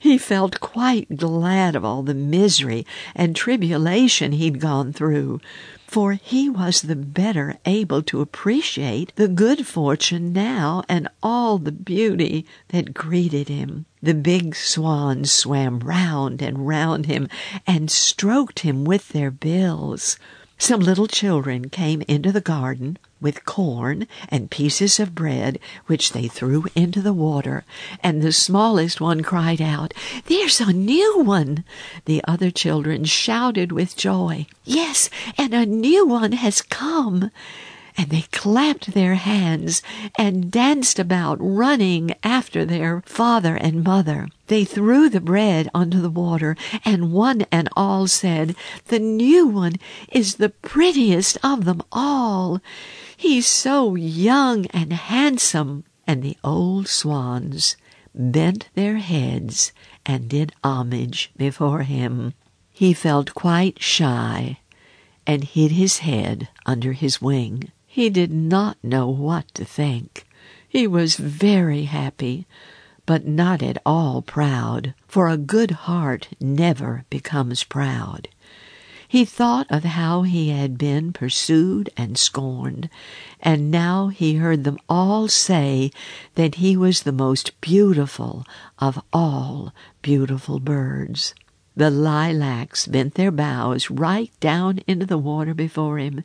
He 0.00 0.18
felt 0.18 0.58
quite 0.58 1.16
glad 1.16 1.76
of 1.76 1.84
all 1.84 2.02
the 2.02 2.14
misery 2.14 2.84
and 3.14 3.36
tribulation 3.36 4.32
he'd 4.32 4.58
gone 4.58 4.92
through, 4.92 5.40
for 5.90 6.12
he 6.12 6.48
was 6.48 6.82
the 6.82 6.94
better 6.94 7.58
able 7.64 8.00
to 8.00 8.20
appreciate 8.20 9.12
the 9.16 9.26
good 9.26 9.66
fortune 9.66 10.32
now 10.32 10.84
and 10.88 11.08
all 11.20 11.58
the 11.58 11.72
beauty 11.72 12.46
that 12.68 12.94
greeted 12.94 13.48
him. 13.48 13.84
The 14.00 14.14
big 14.14 14.54
swans 14.54 15.32
swam 15.32 15.80
round 15.80 16.42
and 16.42 16.64
round 16.64 17.06
him 17.06 17.26
and 17.66 17.90
stroked 17.90 18.60
him 18.60 18.84
with 18.84 19.08
their 19.08 19.32
bills. 19.32 20.16
Some 20.60 20.80
little 20.80 21.06
children 21.06 21.70
came 21.70 22.02
into 22.02 22.30
the 22.32 22.42
garden 22.42 22.98
with 23.18 23.46
corn 23.46 24.06
and 24.28 24.50
pieces 24.50 25.00
of 25.00 25.14
bread, 25.14 25.58
which 25.86 26.12
they 26.12 26.28
threw 26.28 26.66
into 26.74 27.00
the 27.00 27.14
water, 27.14 27.64
and 28.02 28.20
the 28.20 28.30
smallest 28.30 29.00
one 29.00 29.22
cried 29.22 29.62
out, 29.62 29.94
There's 30.26 30.60
a 30.60 30.70
new 30.70 31.20
one! 31.20 31.64
The 32.04 32.22
other 32.28 32.50
children 32.50 33.06
shouted 33.06 33.72
with 33.72 33.96
joy, 33.96 34.44
Yes, 34.66 35.08
and 35.38 35.54
a 35.54 35.64
new 35.64 36.06
one 36.06 36.32
has 36.32 36.60
come! 36.60 37.30
And 37.96 38.10
they 38.10 38.22
clapped 38.32 38.94
their 38.94 39.14
hands 39.14 39.82
and 40.16 40.50
danced 40.50 40.98
about, 40.98 41.38
running 41.40 42.14
after 42.22 42.64
their 42.64 43.02
father 43.06 43.56
and 43.56 43.84
mother. 43.84 44.28
They 44.46 44.64
threw 44.64 45.08
the 45.08 45.20
bread 45.20 45.68
onto 45.74 46.00
the 46.00 46.10
water, 46.10 46.56
and 46.84 47.12
one 47.12 47.46
and 47.52 47.68
all 47.76 48.06
said, 48.06 48.56
The 48.86 48.98
new 48.98 49.46
one 49.46 49.74
is 50.10 50.36
the 50.36 50.48
prettiest 50.48 51.38
of 51.42 51.64
them 51.64 51.82
all. 51.92 52.60
He's 53.16 53.46
so 53.46 53.94
young 53.94 54.66
and 54.66 54.92
handsome. 54.92 55.84
And 56.06 56.22
the 56.22 56.36
old 56.42 56.88
swans 56.88 57.76
bent 58.14 58.68
their 58.74 58.96
heads 58.96 59.72
and 60.04 60.28
did 60.28 60.52
homage 60.64 61.30
before 61.36 61.82
him. 61.82 62.34
He 62.72 62.92
felt 62.92 63.34
quite 63.34 63.80
shy 63.82 64.58
and 65.26 65.44
hid 65.44 65.72
his 65.72 65.98
head 65.98 66.48
under 66.66 66.92
his 66.92 67.22
wing. 67.22 67.70
He 68.00 68.08
did 68.08 68.32
not 68.32 68.78
know 68.82 69.08
what 69.08 69.52
to 69.52 69.62
think. 69.62 70.26
He 70.66 70.86
was 70.86 71.16
very 71.16 71.84
happy, 71.84 72.46
but 73.04 73.26
not 73.26 73.62
at 73.62 73.76
all 73.84 74.22
proud, 74.22 74.94
for 75.06 75.28
a 75.28 75.36
good 75.36 75.70
heart 75.84 76.28
never 76.40 77.04
becomes 77.10 77.62
proud. 77.62 78.28
He 79.06 79.26
thought 79.26 79.66
of 79.68 79.84
how 79.84 80.22
he 80.22 80.48
had 80.48 80.78
been 80.78 81.12
pursued 81.12 81.90
and 81.94 82.16
scorned, 82.16 82.88
and 83.38 83.70
now 83.70 84.08
he 84.08 84.36
heard 84.36 84.64
them 84.64 84.78
all 84.88 85.28
say 85.28 85.90
that 86.36 86.54
he 86.54 86.78
was 86.78 87.02
the 87.02 87.12
most 87.12 87.60
beautiful 87.60 88.46
of 88.78 88.98
all 89.12 89.74
beautiful 90.00 90.58
birds. 90.58 91.34
The 91.80 91.88
lilacs 91.88 92.86
bent 92.86 93.14
their 93.14 93.30
boughs 93.30 93.90
right 93.90 94.30
down 94.38 94.80
into 94.86 95.06
the 95.06 95.16
water 95.16 95.54
before 95.54 95.96
him, 95.96 96.24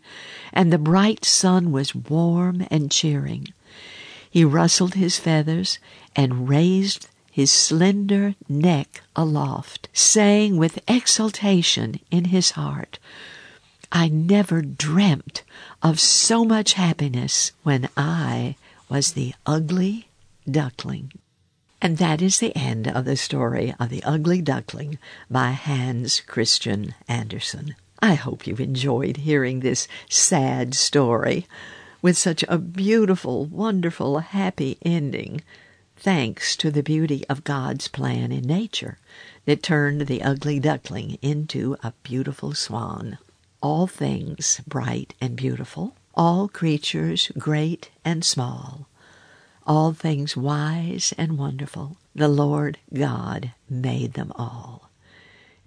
and 0.52 0.68
the 0.70 0.78
bright 0.78 1.24
sun 1.24 1.72
was 1.72 1.96
warm 1.96 2.68
and 2.70 2.92
cheering. 2.92 3.54
He 4.30 4.44
rustled 4.44 4.96
his 4.96 5.18
feathers 5.18 5.80
and 6.14 6.50
raised 6.50 7.08
his 7.32 7.54
slender 7.54 8.36
neck 8.50 9.02
aloft, 9.16 9.88
saying 9.94 10.58
with 10.58 10.84
exultation 10.90 12.02
in 12.12 12.26
his 12.26 12.52
heart, 12.52 13.00
I 13.94 14.10
never 14.10 14.62
dreamt 14.62 15.44
of 15.82 16.02
so 16.02 16.44
much 16.44 16.74
happiness 16.74 17.54
when 17.64 17.88
I 17.96 18.58
was 18.90 19.14
the 19.14 19.34
ugly 19.46 20.10
duckling. 20.52 21.14
And 21.86 22.00
that 22.00 22.20
is 22.20 22.40
the 22.40 22.56
end 22.58 22.88
of 22.88 23.06
the 23.06 23.16
story 23.16 23.76
of 23.80 23.90
The 23.90 24.04
Ugly 24.04 24.42
Duckling 24.42 24.98
by 25.30 25.52
Hans 25.52 26.20
Christian 26.20 26.96
Andersen. 27.08 27.76
I 28.00 28.16
hope 28.16 28.48
you 28.48 28.56
enjoyed 28.56 29.18
hearing 29.18 29.60
this 29.60 29.88
sad 30.10 30.74
story 30.74 31.46
with 32.02 32.18
such 32.18 32.44
a 32.48 32.58
beautiful, 32.58 33.46
wonderful, 33.46 34.18
happy 34.18 34.80
ending 34.82 35.42
thanks 35.96 36.56
to 36.56 36.72
the 36.72 36.82
beauty 36.82 37.24
of 37.30 37.44
God's 37.44 37.88
plan 37.88 38.32
in 38.32 38.48
nature 38.48 38.98
that 39.46 39.62
turned 39.62 40.08
the 40.08 40.24
ugly 40.24 40.60
duckling 40.60 41.20
into 41.22 41.78
a 41.84 41.94
beautiful 42.02 42.56
swan. 42.56 43.20
All 43.62 43.86
things 43.86 44.60
bright 44.66 45.14
and 45.22 45.36
beautiful, 45.36 45.94
all 46.16 46.48
creatures 46.48 47.32
great 47.38 47.92
and 48.04 48.26
small, 48.26 48.88
all 49.66 49.94
things 49.94 50.38
wise 50.38 51.14
and 51.18 51.38
wonderful, 51.38 51.98
the 52.14 52.28
Lord 52.28 52.78
God 52.94 53.52
made 53.70 54.14
them 54.14 54.32
all. 54.36 54.90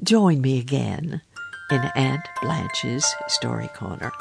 Join 0.02 0.40
me 0.40 0.58
again 0.58 1.22
in 1.70 1.90
Aunt 1.96 2.26
Blanche's 2.40 3.06
Story 3.28 3.68
Corner. 3.68 4.12